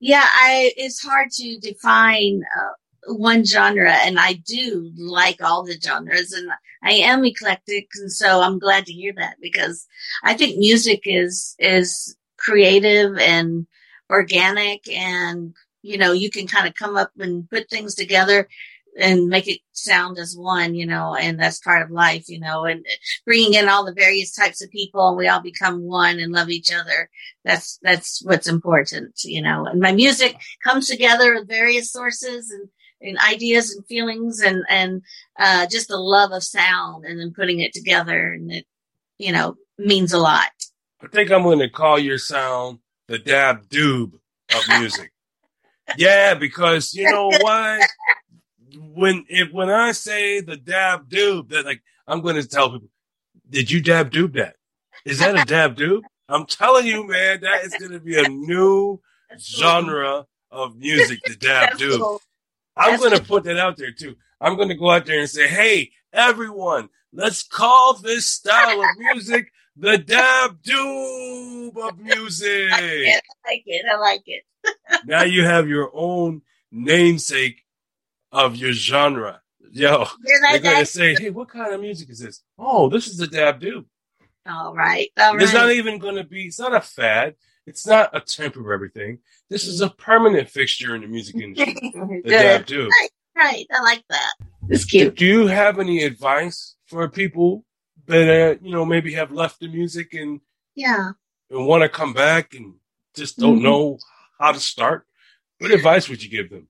Yeah, 0.00 0.24
I 0.24 0.72
it's 0.76 1.00
hard 1.02 1.30
to 1.32 1.58
define 1.60 2.42
uh, 2.58 3.14
one 3.14 3.44
genre, 3.44 3.92
and 3.92 4.18
I 4.18 4.34
do 4.34 4.90
like 4.96 5.42
all 5.42 5.62
the 5.64 5.80
genres, 5.80 6.32
and 6.32 6.50
I 6.82 6.92
am 6.92 7.24
eclectic, 7.24 7.88
and 7.94 8.12
so 8.12 8.42
I'm 8.42 8.58
glad 8.58 8.84
to 8.86 8.92
hear 8.92 9.12
that 9.16 9.36
because 9.40 9.86
I 10.22 10.34
think 10.34 10.58
music 10.58 11.02
is 11.04 11.54
is 11.58 12.16
creative 12.36 13.16
and 13.18 13.66
organic, 14.10 14.86
and 14.90 15.54
you 15.84 15.98
know 15.98 16.12
you 16.12 16.30
can 16.30 16.46
kind 16.46 16.66
of 16.66 16.74
come 16.74 16.96
up 16.96 17.10
and 17.18 17.48
put 17.48 17.68
things 17.68 17.94
together 17.94 18.48
and 18.96 19.26
make 19.26 19.48
it 19.48 19.58
sound 19.72 20.18
as 20.18 20.36
one, 20.36 20.76
you 20.76 20.86
know, 20.86 21.16
and 21.16 21.36
that's 21.36 21.58
part 21.58 21.82
of 21.82 21.90
life, 21.90 22.28
you 22.28 22.38
know, 22.38 22.64
and 22.64 22.86
bringing 23.24 23.54
in 23.54 23.68
all 23.68 23.84
the 23.84 23.92
various 23.92 24.32
types 24.32 24.62
of 24.62 24.70
people, 24.70 25.08
and 25.08 25.16
we 25.16 25.26
all 25.26 25.40
become 25.40 25.82
one 25.82 26.20
and 26.20 26.32
love 26.32 26.48
each 26.48 26.72
other 26.72 27.10
that's 27.44 27.78
that's 27.82 28.22
what's 28.24 28.48
important 28.48 29.20
you 29.24 29.42
know 29.42 29.66
and 29.66 29.80
my 29.80 29.92
music 29.92 30.36
comes 30.64 30.88
together 30.88 31.34
with 31.34 31.46
various 31.46 31.92
sources 31.92 32.50
and, 32.50 32.68
and 33.00 33.18
ideas 33.18 33.74
and 33.74 33.86
feelings 33.86 34.40
and 34.40 34.64
and 34.68 35.02
uh 35.38 35.66
just 35.66 35.88
the 35.88 35.96
love 35.96 36.32
of 36.32 36.42
sound 36.42 37.04
and 37.04 37.20
then 37.20 37.32
putting 37.34 37.60
it 37.60 37.72
together 37.72 38.32
and 38.32 38.50
it 38.50 38.66
you 39.18 39.30
know 39.32 39.54
means 39.78 40.12
a 40.12 40.18
lot 40.18 40.50
I 41.02 41.08
think 41.08 41.30
I'm 41.30 41.42
going 41.42 41.58
to 41.58 41.68
call 41.68 41.98
your 41.98 42.16
sound 42.16 42.78
the 43.08 43.18
dab 43.18 43.68
doob 43.68 44.14
of 44.54 44.62
music. 44.80 45.12
Yeah, 45.96 46.34
because 46.34 46.94
you 46.94 47.10
know 47.10 47.30
what? 47.40 47.88
When 48.76 49.24
if 49.28 49.52
when 49.52 49.70
I 49.70 49.92
say 49.92 50.40
the 50.40 50.56
dab 50.56 51.08
doob, 51.08 51.50
that 51.50 51.64
like 51.64 51.82
I'm 52.06 52.20
going 52.20 52.36
to 52.36 52.46
tell 52.46 52.70
people, 52.70 52.88
did 53.48 53.70
you 53.70 53.80
dab 53.80 54.10
doob 54.10 54.34
that? 54.34 54.56
Is 55.04 55.18
that 55.20 55.40
a 55.40 55.44
dab 55.44 55.76
doob? 55.76 56.02
I'm 56.28 56.46
telling 56.46 56.86
you, 56.86 57.06
man, 57.06 57.40
that 57.42 57.64
is 57.64 57.74
going 57.78 57.92
to 57.92 58.00
be 58.00 58.18
a 58.18 58.28
new 58.28 59.00
genre 59.38 60.26
of 60.50 60.76
music, 60.76 61.20
the 61.24 61.36
dab 61.36 61.74
doob. 61.74 62.18
I'm 62.76 62.98
going 62.98 63.16
to 63.16 63.22
put 63.22 63.44
that 63.44 63.58
out 63.58 63.76
there 63.76 63.92
too. 63.92 64.16
I'm 64.40 64.56
going 64.56 64.68
to 64.68 64.74
go 64.74 64.90
out 64.90 65.06
there 65.06 65.20
and 65.20 65.28
say, 65.28 65.46
hey, 65.46 65.92
everyone, 66.12 66.88
let's 67.12 67.42
call 67.42 67.94
this 67.94 68.26
style 68.26 68.80
of 68.80 68.86
music 68.98 69.50
the 69.76 69.98
dab 69.98 70.62
doob 70.62 71.76
of 71.76 71.98
music. 72.00 72.68
I 72.72 73.20
like 73.46 73.62
it 73.66 73.84
i 73.90 73.96
like 73.98 74.22
it 74.26 74.44
now 75.06 75.22
you 75.24 75.44
have 75.44 75.68
your 75.68 75.90
own 75.94 76.42
namesake 76.70 77.64
of 78.32 78.56
your 78.56 78.72
genre. 78.72 79.40
Yo, 79.72 80.06
You're 80.24 80.40
they're 80.50 80.58
going 80.60 80.78
to 80.78 80.86
say, 80.86 81.14
hey, 81.14 81.30
what 81.30 81.48
kind 81.48 81.72
of 81.74 81.80
music 81.80 82.08
is 82.10 82.20
this? 82.20 82.42
Oh, 82.58 82.88
this 82.88 83.06
is 83.08 83.16
the 83.16 83.26
dab 83.26 83.60
doob. 83.60 83.86
all 84.46 84.74
right 84.74 85.10
all 85.18 85.40
It's 85.40 85.52
not 85.52 85.70
even 85.72 85.98
going 85.98 86.16
to 86.16 86.24
be, 86.24 86.44
it's 86.46 86.60
not 86.60 86.74
a 86.74 86.80
fad. 86.80 87.34
It's 87.66 87.86
not 87.86 88.14
a 88.14 88.20
temporary 88.20 88.90
thing. 88.90 89.18
This 89.48 89.66
is 89.66 89.80
a 89.80 89.88
permanent 89.90 90.50
fixture 90.50 90.94
in 90.94 91.00
the 91.02 91.08
music 91.08 91.36
industry. 91.36 91.74
The 92.24 92.30
dab 92.30 92.66
good 92.66 92.74
doob. 92.76 92.88
right 93.36 93.66
i 93.72 93.80
like 93.82 94.04
that 94.10 94.32
it's 94.68 94.84
cute 94.84 95.16
Do 95.16 95.24
you 95.26 95.46
have 95.48 95.78
any 95.78 96.04
advice 96.04 96.76
for 96.86 97.08
people 97.08 97.64
that 98.06 98.28
uh, 98.28 98.58
you 98.62 98.70
know 98.72 98.84
maybe 98.84 99.14
have 99.14 99.32
left 99.32 99.60
the 99.60 99.68
music 99.68 100.12
and, 100.14 100.40
yeah 100.76 101.10
and 101.50 101.66
want 101.66 101.82
to 101.82 101.88
come 101.88 102.12
back 102.12 102.54
and 102.54 102.74
just 103.14 103.38
don't 103.38 103.58
Mhm. 103.60 103.62
know 103.62 103.98
how 104.38 104.52
to 104.52 104.60
start? 104.60 105.06
What 105.58 105.70
advice 105.70 106.08
would 106.08 106.22
you 106.22 106.30
give 106.30 106.50
them? 106.50 106.68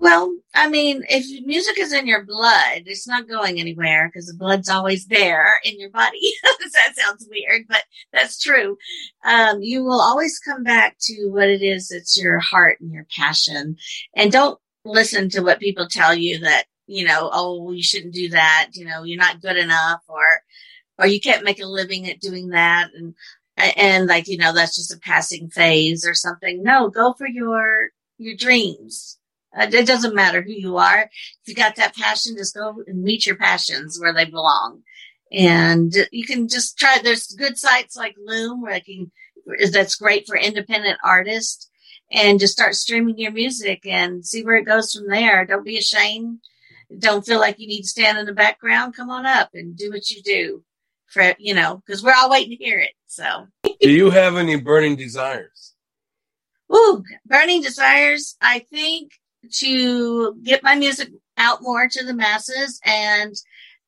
Well, 0.00 0.34
I 0.54 0.68
mean, 0.70 1.04
if 1.10 1.26
music 1.44 1.78
is 1.78 1.92
in 1.92 2.06
your 2.06 2.24
blood, 2.24 2.84
it's 2.86 3.06
not 3.06 3.28
going 3.28 3.60
anywhere 3.60 4.08
because 4.08 4.26
the 4.26 4.36
blood's 4.36 4.70
always 4.70 5.06
there 5.06 5.60
in 5.62 5.78
your 5.78 5.90
body. 5.90 6.32
that 6.42 6.94
sounds 6.96 7.28
weird, 7.30 7.66
but 7.68 7.82
that's 8.10 8.40
true. 8.40 8.78
Um, 9.26 9.60
you 9.60 9.84
will 9.84 10.00
always 10.00 10.38
come 10.38 10.62
back 10.62 10.96
to 11.02 11.28
what 11.28 11.50
it 11.50 11.60
is 11.60 11.88
that's 11.88 12.20
your 12.20 12.38
heart 12.38 12.80
and 12.80 12.90
your 12.90 13.06
passion. 13.14 13.76
And 14.16 14.32
don't 14.32 14.58
listen 14.86 15.28
to 15.30 15.42
what 15.42 15.60
people 15.60 15.86
tell 15.86 16.14
you 16.14 16.38
that, 16.40 16.64
you 16.86 17.06
know, 17.06 17.28
oh, 17.30 17.70
you 17.72 17.82
shouldn't 17.82 18.14
do 18.14 18.30
that. 18.30 18.70
You 18.72 18.86
know, 18.86 19.02
you're 19.02 19.18
not 19.18 19.42
good 19.42 19.58
enough 19.58 20.00
or, 20.08 20.24
or 20.98 21.06
you 21.06 21.20
can't 21.20 21.44
make 21.44 21.60
a 21.60 21.66
living 21.66 22.08
at 22.08 22.20
doing 22.20 22.48
that 22.48 22.88
and 22.94 23.14
and 23.76 24.06
like 24.06 24.28
you 24.28 24.38
know 24.38 24.52
that's 24.52 24.76
just 24.76 24.94
a 24.94 24.98
passing 24.98 25.50
phase 25.50 26.06
or 26.06 26.14
something. 26.14 26.62
No 26.62 26.88
go 26.88 27.12
for 27.12 27.26
your 27.26 27.90
your 28.18 28.36
dreams. 28.36 29.18
Uh, 29.56 29.66
it 29.72 29.86
doesn't 29.86 30.14
matter 30.14 30.42
who 30.42 30.52
you 30.52 30.76
are. 30.76 31.02
If 31.02 31.48
you 31.48 31.54
got 31.54 31.76
that 31.76 31.96
passion 31.96 32.36
just 32.36 32.54
go 32.54 32.82
and 32.86 33.02
meet 33.02 33.26
your 33.26 33.36
passions 33.36 33.98
where 33.98 34.14
they 34.14 34.24
belong. 34.24 34.82
And 35.32 35.92
you 36.10 36.26
can 36.26 36.48
just 36.48 36.78
try 36.78 36.98
there's 37.02 37.26
good 37.28 37.56
sites 37.58 37.96
like 37.96 38.16
loom 38.18 38.62
where 38.62 38.74
I 38.74 38.80
can 38.80 39.10
that's 39.72 39.96
great 39.96 40.26
for 40.26 40.36
independent 40.36 40.98
artists. 41.04 41.68
And 42.12 42.40
just 42.40 42.52
start 42.52 42.74
streaming 42.74 43.18
your 43.18 43.30
music 43.30 43.86
and 43.86 44.26
see 44.26 44.44
where 44.44 44.56
it 44.56 44.66
goes 44.66 44.92
from 44.92 45.06
there. 45.06 45.44
Don't 45.44 45.64
be 45.64 45.78
ashamed. 45.78 46.40
Don't 46.98 47.24
feel 47.24 47.38
like 47.38 47.60
you 47.60 47.68
need 47.68 47.82
to 47.82 47.88
stand 47.88 48.18
in 48.18 48.26
the 48.26 48.32
background. 48.32 48.96
Come 48.96 49.10
on 49.10 49.26
up 49.26 49.50
and 49.54 49.76
do 49.76 49.90
what 49.90 50.10
you 50.10 50.20
do 50.20 50.64
for 51.10 51.34
you 51.38 51.54
know 51.54 51.82
because 51.84 52.02
we're 52.02 52.14
all 52.14 52.30
waiting 52.30 52.56
to 52.56 52.64
hear 52.64 52.78
it 52.78 52.92
so 53.10 53.48
Do 53.80 53.90
you 53.90 54.10
have 54.10 54.36
any 54.36 54.54
burning 54.54 54.94
desires? 54.94 55.74
Ooh, 56.72 57.02
burning 57.26 57.60
desires. 57.60 58.36
I 58.40 58.60
think 58.70 59.12
to 59.54 60.34
get 60.44 60.62
my 60.62 60.76
music 60.76 61.08
out 61.36 61.60
more 61.60 61.88
to 61.88 62.04
the 62.04 62.14
masses 62.14 62.80
and 62.84 63.34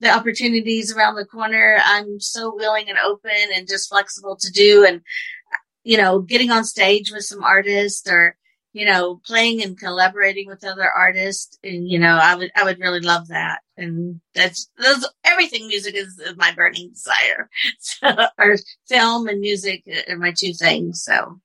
the 0.01 0.11
opportunities 0.11 0.93
around 0.93 1.15
the 1.15 1.25
corner. 1.25 1.79
I'm 1.85 2.19
so 2.19 2.53
willing 2.53 2.89
and 2.89 2.99
open 2.99 3.31
and 3.55 3.69
just 3.69 3.89
flexible 3.89 4.37
to 4.41 4.51
do. 4.51 4.85
And, 4.85 5.03
you 5.85 5.97
know, 5.99 6.19
getting 6.19 6.51
on 6.51 6.65
stage 6.65 7.13
with 7.13 7.25
some 7.25 7.45
artists 7.45 8.11
or, 8.11 8.37
you 8.73 8.87
know, 8.87 9.21
playing 9.27 9.63
and 9.63 9.79
collaborating 9.79 10.47
with 10.47 10.65
other 10.65 10.91
artists. 10.91 11.59
And, 11.63 11.89
you 11.89 11.99
know, 11.99 12.19
I 12.21 12.35
would, 12.35 12.51
I 12.57 12.65
would 12.65 12.81
really 12.81 13.01
love 13.01 13.29
that. 13.29 13.61
And 13.77 14.21
that's, 14.35 14.71
those, 14.79 15.07
everything 15.25 15.69
music 15.69 15.95
is 15.95 16.21
my 16.37 16.53
burning 16.53 16.91
desire. 16.91 17.49
So, 17.79 18.09
or 18.39 18.57
film 18.89 19.29
and 19.29 19.41
music 19.41 19.85
are 20.09 20.17
my 20.17 20.33
two 20.37 20.53
things. 20.55 21.03
So. 21.03 21.41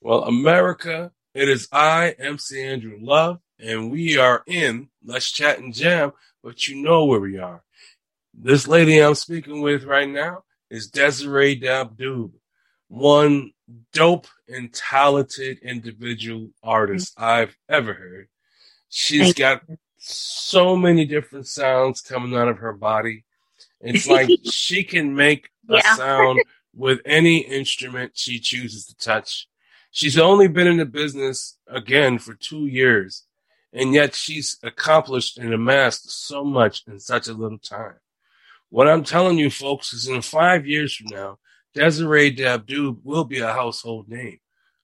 Well, 0.00 0.24
America, 0.24 1.12
it 1.34 1.48
is 1.48 1.68
I, 1.72 2.14
MC 2.18 2.62
Andrew 2.62 2.98
Love, 3.00 3.38
and 3.58 3.90
we 3.90 4.18
are 4.18 4.42
in 4.46 4.88
Let's 5.04 5.30
Chat 5.30 5.58
and 5.58 5.72
Jam, 5.72 6.12
but 6.42 6.66
you 6.66 6.82
know 6.82 7.04
where 7.04 7.20
we 7.20 7.38
are. 7.38 7.62
This 8.34 8.66
lady 8.66 8.98
I'm 8.98 9.14
speaking 9.14 9.62
with 9.62 9.84
right 9.84 10.08
now 10.08 10.44
is 10.70 10.88
Desiree 10.88 11.60
Dabdoub, 11.60 12.32
one 12.92 13.50
dope 13.94 14.26
and 14.48 14.70
talented 14.70 15.58
individual 15.60 16.50
artist 16.62 17.16
mm-hmm. 17.16 17.24
I've 17.24 17.56
ever 17.66 17.94
heard. 17.94 18.28
She's 18.90 19.32
got 19.32 19.62
so 19.96 20.76
many 20.76 21.06
different 21.06 21.46
sounds 21.46 22.02
coming 22.02 22.38
out 22.38 22.48
of 22.48 22.58
her 22.58 22.74
body. 22.74 23.24
It's 23.80 24.06
like 24.08 24.28
she 24.44 24.84
can 24.84 25.14
make 25.14 25.48
a 25.70 25.76
Yeah. 25.76 25.96
sound 25.96 26.42
with 26.74 27.00
any 27.06 27.38
instrument 27.38 28.12
she 28.14 28.38
chooses 28.38 28.84
to 28.86 28.94
touch. 28.96 29.48
She's 29.90 30.18
only 30.18 30.48
been 30.48 30.66
in 30.66 30.76
the 30.76 30.84
business 30.84 31.56
again 31.66 32.18
for 32.18 32.34
two 32.34 32.66
years, 32.66 33.24
and 33.72 33.94
yet 33.94 34.14
she's 34.14 34.58
accomplished 34.62 35.38
and 35.38 35.54
amassed 35.54 36.10
so 36.10 36.44
much 36.44 36.82
in 36.86 36.98
such 36.98 37.26
a 37.26 37.32
little 37.32 37.58
time. 37.58 37.96
What 38.68 38.86
I'm 38.88 39.02
telling 39.02 39.38
you, 39.38 39.48
folks, 39.48 39.94
is 39.94 40.08
in 40.08 40.20
five 40.20 40.66
years 40.66 40.94
from 40.94 41.06
now, 41.06 41.38
Desiree 41.74 42.34
Dabdoub 42.34 42.98
will 43.04 43.24
be 43.24 43.38
a 43.38 43.52
household 43.52 44.08
name. 44.08 44.38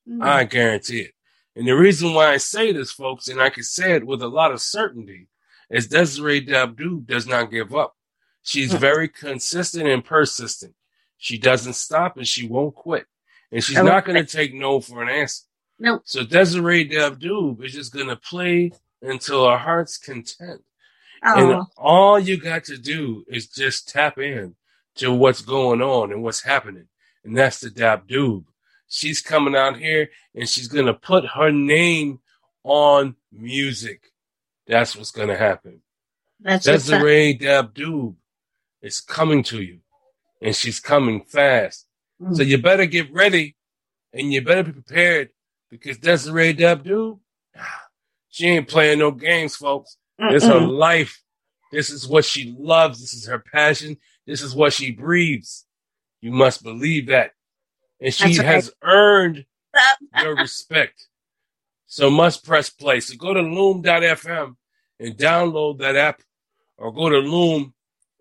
mm, 0.08 0.22
I 0.24 0.44
guarantee 0.44 1.00
it. 1.00 1.12
And 1.54 1.66
the 1.66 1.72
reason 1.72 2.14
why 2.14 2.32
I 2.32 2.36
say 2.38 2.72
this, 2.72 2.92
folks, 2.92 3.28
and 3.28 3.40
I 3.40 3.50
can 3.50 3.62
say 3.64 3.92
it 3.94 4.06
with 4.06 4.22
a 4.22 4.28
lot 4.28 4.52
of 4.52 4.60
certainty, 4.60 5.28
is 5.70 5.88
Desiree 5.88 6.44
Dabdoub 6.46 7.06
does 7.06 7.26
not 7.26 7.50
give 7.50 7.74
up. 7.74 7.94
She's 8.42 8.72
Mm. 8.72 8.78
very 8.80 9.08
consistent 9.08 9.86
and 9.88 10.04
persistent. 10.04 10.74
She 11.18 11.36
doesn't 11.36 11.74
stop 11.74 12.16
and 12.16 12.26
she 12.26 12.46
won't 12.46 12.74
quit. 12.74 13.06
And 13.52 13.62
she's 13.62 13.76
not 13.82 14.04
going 14.04 14.24
to 14.24 14.30
take 14.30 14.54
no 14.54 14.80
for 14.80 15.02
an 15.02 15.08
answer. 15.08 15.44
Nope. 15.78 16.02
So 16.04 16.24
Desiree 16.24 16.88
Dabdoub 16.88 17.62
is 17.64 17.72
just 17.72 17.92
going 17.92 18.08
to 18.08 18.16
play 18.16 18.72
until 19.02 19.48
her 19.50 19.58
heart's 19.58 19.98
content. 19.98 20.62
Oh. 21.24 21.50
And 21.60 21.66
all 21.76 22.18
you 22.18 22.36
got 22.38 22.64
to 22.64 22.78
do 22.78 23.24
is 23.28 23.46
just 23.48 23.88
tap 23.88 24.18
in 24.18 24.54
to 24.98 25.12
what's 25.12 25.42
going 25.42 25.82
on 25.82 26.12
and 26.12 26.22
what's 26.22 26.42
happening. 26.42 26.88
And 27.24 27.36
that's 27.36 27.60
the 27.60 27.70
Dabdoob. 27.70 28.44
She's 28.88 29.20
coming 29.20 29.54
out 29.54 29.76
here 29.76 30.10
and 30.34 30.48
she's 30.48 30.68
going 30.68 30.86
to 30.86 30.94
put 30.94 31.26
her 31.26 31.50
name 31.50 32.20
on 32.64 33.16
music. 33.32 34.12
That's 34.66 34.96
what's 34.96 35.10
going 35.10 35.28
to 35.28 35.36
happen. 35.36 35.82
that's. 36.40 36.64
Desiree 36.64 37.38
Dabdoub 37.38 38.14
is 38.82 39.00
coming 39.00 39.42
to 39.44 39.62
you 39.62 39.80
and 40.40 40.54
she's 40.54 40.80
coming 40.80 41.22
fast. 41.24 41.86
Mm. 42.20 42.36
So 42.36 42.42
you 42.42 42.58
better 42.58 42.86
get 42.86 43.12
ready 43.12 43.56
and 44.12 44.32
you 44.32 44.42
better 44.42 44.64
be 44.64 44.72
prepared 44.72 45.30
because 45.70 45.98
Desiree 45.98 46.54
Dabdoub, 46.54 47.18
she 48.30 48.46
ain't 48.46 48.68
playing 48.68 49.00
no 49.00 49.10
games, 49.10 49.56
folks. 49.56 49.96
This 50.18 50.42
is 50.42 50.48
her 50.48 50.60
life. 50.60 51.22
This 51.70 51.90
is 51.90 52.08
what 52.08 52.24
she 52.24 52.54
loves. 52.58 53.00
This 53.00 53.14
is 53.14 53.26
her 53.26 53.38
passion. 53.38 53.98
This 54.28 54.42
is 54.42 54.54
what 54.54 54.74
she 54.74 54.90
breathes. 54.90 55.64
You 56.20 56.32
must 56.32 56.62
believe 56.62 57.06
that. 57.06 57.32
And 57.98 58.12
she 58.12 58.38
right. 58.38 58.46
has 58.46 58.70
earned 58.82 59.46
your 60.22 60.36
respect. 60.36 61.08
So 61.86 62.10
must 62.10 62.44
press 62.44 62.68
play. 62.68 63.00
So 63.00 63.16
go 63.16 63.32
to 63.32 63.40
loom.fm 63.40 64.56
and 65.00 65.16
download 65.16 65.78
that 65.78 65.96
app 65.96 66.20
or 66.76 66.92
go 66.92 67.08
to 67.08 67.18
Loom 67.18 67.72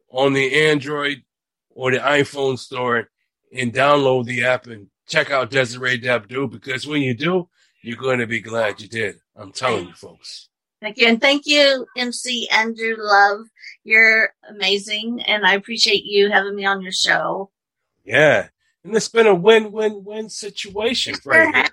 on 0.09 0.31
the 0.31 0.67
Android 0.69 1.23
or 1.71 1.91
the 1.91 1.97
iPhone 1.97 2.57
store 2.57 3.09
and 3.53 3.73
download 3.73 4.25
the 4.25 4.45
app 4.45 4.67
and 4.67 4.87
check 5.07 5.29
out 5.29 5.51
Desiree 5.51 5.99
Dabdoub 5.99 6.51
because 6.51 6.87
when 6.87 7.01
you 7.01 7.13
do, 7.13 7.49
you're 7.81 7.97
going 7.97 8.19
to 8.19 8.27
be 8.27 8.39
glad 8.39 8.79
you 8.79 8.87
did. 8.87 9.15
I'm 9.35 9.51
telling 9.51 9.87
you, 9.87 9.93
folks. 9.93 10.47
Thank 10.81 10.97
you. 10.97 11.07
And 11.07 11.19
thank 11.19 11.45
you, 11.45 11.85
MC 11.97 12.47
Andrew 12.49 12.95
Love. 12.97 13.47
You're 13.91 14.33
amazing. 14.49 15.21
And 15.21 15.45
I 15.45 15.53
appreciate 15.53 16.03
you 16.03 16.29
having 16.29 16.55
me 16.57 16.65
on 16.65 16.81
your 16.81 16.91
show. 16.91 17.51
Yeah. 18.03 18.49
And 18.83 18.93
it's 18.93 19.07
been 19.07 19.27
a 19.27 19.33
win 19.33 19.71
win 19.71 20.03
win 20.03 20.27
situation 20.29 21.15
for 21.15 21.33
you. 21.41 21.63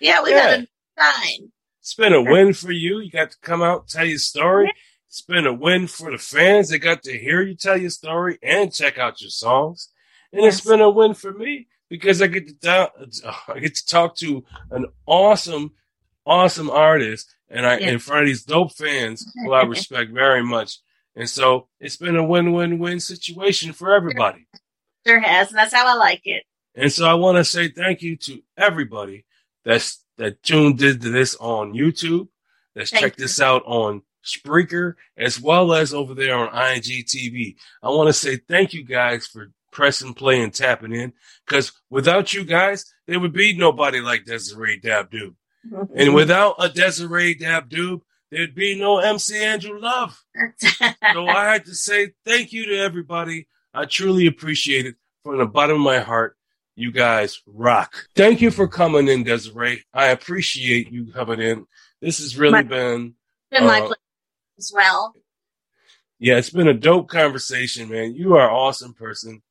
Yeah, 0.00 0.22
we 0.22 0.30
Yeah. 0.30 0.36
got 0.38 0.60
a 0.60 0.66
time. 0.98 1.52
It's 1.80 1.94
been 1.94 2.14
a 2.14 2.22
win 2.22 2.54
for 2.54 2.72
you. 2.72 3.00
You 3.00 3.10
got 3.10 3.32
to 3.32 3.36
come 3.42 3.60
out, 3.62 3.86
tell 3.86 4.06
your 4.06 4.16
story. 4.18 4.72
It's 5.08 5.20
been 5.20 5.46
a 5.46 5.52
win 5.52 5.88
for 5.88 6.10
the 6.10 6.16
fans. 6.16 6.70
They 6.70 6.78
got 6.78 7.02
to 7.02 7.18
hear 7.18 7.42
you 7.42 7.54
tell 7.54 7.76
your 7.78 7.90
story 7.90 8.38
and 8.42 8.72
check 8.72 8.96
out 8.96 9.20
your 9.20 9.28
songs. 9.30 9.90
And 10.32 10.46
it's 10.46 10.62
been 10.62 10.80
a 10.80 10.88
win 10.88 11.12
for 11.12 11.34
me 11.34 11.68
because 11.90 12.22
I 12.22 12.28
get 12.28 12.62
to 12.62 12.92
I 13.48 13.58
get 13.58 13.74
to 13.74 13.86
talk 13.86 14.16
to 14.16 14.42
an 14.70 14.86
awesome, 15.04 15.72
awesome 16.24 16.70
artist, 16.70 17.34
and 17.50 17.66
I 17.66 17.76
Yes. 17.78 17.90
in 17.92 17.98
front 17.98 18.22
of 18.22 18.28
these 18.28 18.44
dope 18.44 18.72
fans 18.72 19.30
who 19.44 19.52
I 19.52 19.62
respect 19.74 20.12
very 20.12 20.42
much. 20.42 20.78
And 21.18 21.28
so 21.28 21.66
it's 21.80 21.96
been 21.96 22.14
a 22.16 22.24
win 22.24 22.52
win 22.52 22.78
win 22.78 23.00
situation 23.00 23.72
for 23.72 23.92
everybody. 23.92 24.46
Sure 25.04 25.18
has. 25.18 25.48
And 25.48 25.58
that's 25.58 25.74
how 25.74 25.86
I 25.86 25.94
like 25.94 26.22
it. 26.24 26.44
And 26.76 26.92
so 26.92 27.08
I 27.08 27.14
want 27.14 27.38
to 27.38 27.44
say 27.44 27.68
thank 27.68 28.02
you 28.02 28.16
to 28.18 28.40
everybody 28.56 29.24
that's 29.64 30.04
that 30.16 30.42
tuned 30.44 30.80
into 30.80 31.10
this 31.10 31.34
on 31.36 31.72
YouTube, 31.72 32.28
that's 32.74 32.90
Thank 32.90 33.02
checked 33.02 33.18
you. 33.18 33.24
this 33.24 33.40
out 33.40 33.64
on 33.66 34.02
Spreaker, 34.24 34.94
as 35.16 35.40
well 35.40 35.72
as 35.72 35.92
over 35.92 36.14
there 36.14 36.36
on 36.36 36.50
IGTV. 36.50 37.56
I 37.82 37.88
want 37.88 38.08
to 38.08 38.12
say 38.12 38.36
thank 38.36 38.72
you 38.72 38.84
guys 38.84 39.26
for 39.26 39.50
pressing 39.72 40.14
play 40.14 40.40
and 40.40 40.54
tapping 40.54 40.92
in, 40.92 41.12
because 41.46 41.72
without 41.90 42.32
you 42.32 42.44
guys, 42.44 42.84
there 43.06 43.18
would 43.18 43.32
be 43.32 43.56
nobody 43.56 44.00
like 44.00 44.24
Desiree 44.24 44.80
Dabdoub. 44.80 45.34
And 45.96 46.14
without 46.14 46.56
a 46.58 46.68
Desiree 46.68 47.34
Dabdoub, 47.34 48.02
there'd 48.30 48.54
be 48.54 48.78
no 48.78 48.98
MC 48.98 49.42
Andrew 49.42 49.78
Love. 49.80 50.22
So 51.12 51.26
I 51.26 51.52
had 51.52 51.64
to 51.66 51.74
say 51.74 52.12
thank 52.24 52.52
you 52.52 52.66
to 52.66 52.76
everybody. 52.78 53.48
I 53.74 53.84
truly 53.86 54.26
appreciate 54.26 54.86
it 54.86 54.96
from 55.24 55.38
the 55.38 55.46
bottom 55.46 55.76
of 55.76 55.82
my 55.82 55.98
heart. 55.98 56.36
You 56.76 56.92
guys 56.92 57.40
rock. 57.46 57.92
Thank 58.14 58.40
you 58.40 58.50
for 58.50 58.68
coming 58.68 59.08
in, 59.08 59.24
Desiree. 59.24 59.82
I 59.92 60.06
appreciate 60.08 60.92
you 60.92 61.12
coming 61.12 61.40
in. 61.40 61.66
This 62.00 62.18
has 62.18 62.36
really 62.36 62.52
My- 62.52 62.62
been, 62.62 63.14
been 63.50 63.66
my 63.66 63.78
Uh, 63.80 63.86
pleasure 63.86 64.00
as 64.58 64.72
well. 64.74 65.14
yeah, 66.20 66.36
it's 66.36 66.50
been 66.50 66.68
a 66.68 66.74
dope 66.74 67.08
conversation, 67.08 67.88
man. 67.88 68.14
You 68.14 68.36
are 68.36 68.48
an 68.48 68.54
awesome 68.54 68.94
person. 68.94 69.42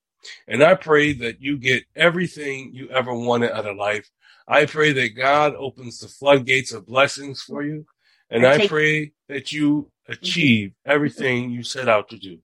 And 0.47 0.63
I 0.63 0.75
pray 0.75 1.13
that 1.13 1.41
you 1.41 1.57
get 1.57 1.83
everything 1.95 2.73
you 2.73 2.89
ever 2.89 3.13
wanted 3.13 3.51
out 3.51 3.65
of 3.65 3.75
life. 3.75 4.09
I 4.47 4.65
pray 4.65 4.93
that 4.93 5.15
God 5.17 5.53
opens 5.55 5.99
the 5.99 6.07
floodgates 6.07 6.71
of 6.71 6.85
blessings 6.85 7.41
for 7.41 7.61
you. 7.63 7.85
And 8.29 8.45
I 8.45 8.55
I 8.55 8.67
pray 8.67 9.11
that 9.29 9.51
you 9.51 9.89
mm-hmm. 10.09 10.13
achieve 10.13 10.73
everything 10.85 11.49
you 11.51 11.63
set 11.63 11.87
out 11.89 12.09
to 12.09 12.17
do 12.17 12.39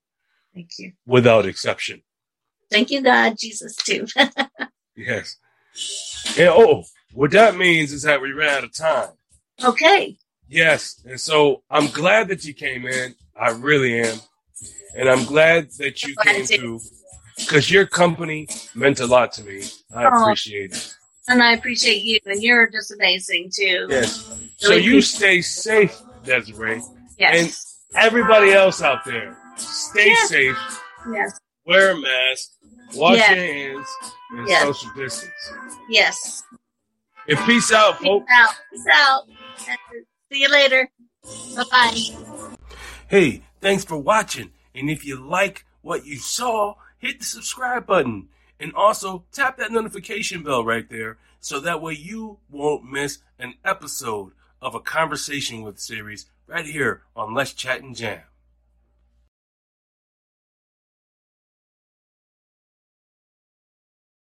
Thank 0.53 0.69
you. 0.79 0.93
without 1.05 1.45
exception. 1.45 2.01
Thank 2.71 2.89
you, 2.91 3.01
God, 3.01 3.35
Jesus, 3.37 3.75
too. 3.75 4.05
Yes. 4.95 5.37
And 6.37 6.49
oh, 6.49 6.83
what 7.13 7.31
that 7.31 7.55
means 7.55 7.91
is 7.91 8.03
that 8.03 8.21
we 8.21 8.31
ran 8.31 8.57
out 8.57 8.63
of 8.63 8.73
time. 8.75 9.09
okay. 9.63 10.17
Yes. 10.47 11.01
And 11.05 11.19
so 11.19 11.63
I'm 11.71 11.87
glad 11.87 12.27
that 12.27 12.45
you 12.45 12.53
came 12.53 12.85
in. 12.85 13.15
I 13.35 13.49
really 13.49 13.99
am. 14.01 14.19
And 14.95 15.09
I'm 15.09 15.25
glad 15.25 15.71
that 15.79 16.03
you 16.03 16.13
Glad 16.13 16.35
came 16.35 16.45
to. 16.45 16.57
through 16.57 16.79
because 17.37 17.71
your 17.71 17.87
company 17.87 18.47
meant 18.75 18.99
a 18.99 19.07
lot 19.07 19.31
to 19.33 19.43
me. 19.43 19.63
I 19.95 20.05
Oh. 20.05 20.21
appreciate 20.21 20.73
it. 20.73 20.95
And 21.27 21.41
I 21.41 21.53
appreciate 21.53 22.03
you, 22.03 22.19
and 22.25 22.41
you're 22.43 22.67
just 22.69 22.91
amazing 22.91 23.51
too. 23.55 23.87
Yes. 23.89 24.23
So 24.57 24.69
Really 24.69 24.81
you 24.83 24.91
appreciate- 24.93 25.41
stay 25.43 25.87
safe, 25.87 26.01
Desiree. 26.23 26.81
Yes. 27.17 27.77
And 27.93 28.03
everybody 28.03 28.51
else 28.51 28.81
out 28.81 29.05
there, 29.05 29.37
stay 29.57 30.09
Yeah. 30.09 30.25
safe. 30.25 30.57
yes. 31.13 31.39
Wear 31.65 31.91
a 31.91 31.97
mask. 31.97 32.49
Wash 32.95 33.17
Yeah. 33.17 33.33
your 33.33 33.45
hands 33.45 33.87
and 34.31 34.47
Yeah. 34.49 34.59
social 34.63 34.91
distance. 34.95 35.31
Yes. 35.89 36.43
And 37.29 37.39
peace 37.45 37.71
out, 37.71 37.99
folks. 38.01 38.25
Peace 38.29 38.83
folks. 38.83 38.87
out. 38.99 39.27
Peace 39.57 39.67
out. 39.69 39.77
See 40.31 40.41
you 40.41 40.49
later. 40.49 40.89
Bye 41.55 41.63
bye. 41.71 42.57
Hey, 43.07 43.43
thanks 43.61 43.85
for 43.85 43.95
watching. 43.97 44.51
And 44.75 44.89
if 44.89 45.05
you 45.05 45.15
like 45.25 45.65
what 45.81 46.05
you 46.05 46.17
saw, 46.17 46.75
hit 46.97 47.19
the 47.19 47.25
subscribe 47.25 47.85
button. 47.85 48.27
And 48.63 48.73
also 48.75 49.25
tap 49.33 49.57
that 49.57 49.73
notification 49.73 50.41
bell 50.41 50.63
right 50.63 50.89
there 50.89 51.17
so 51.41 51.59
that 51.59 51.81
way 51.81 51.95
you 51.95 52.37
won't 52.49 52.89
miss 52.89 53.19
an 53.37 53.55
episode 53.65 54.31
of 54.61 54.73
a 54.73 54.79
Conversation 54.79 55.63
with 55.63 55.79
series 55.79 56.27
right 56.47 56.65
here 56.65 57.01
on 57.13 57.33
Let's 57.33 57.51
Chat 57.51 57.81
and 57.81 57.93
Jam. 57.93 58.21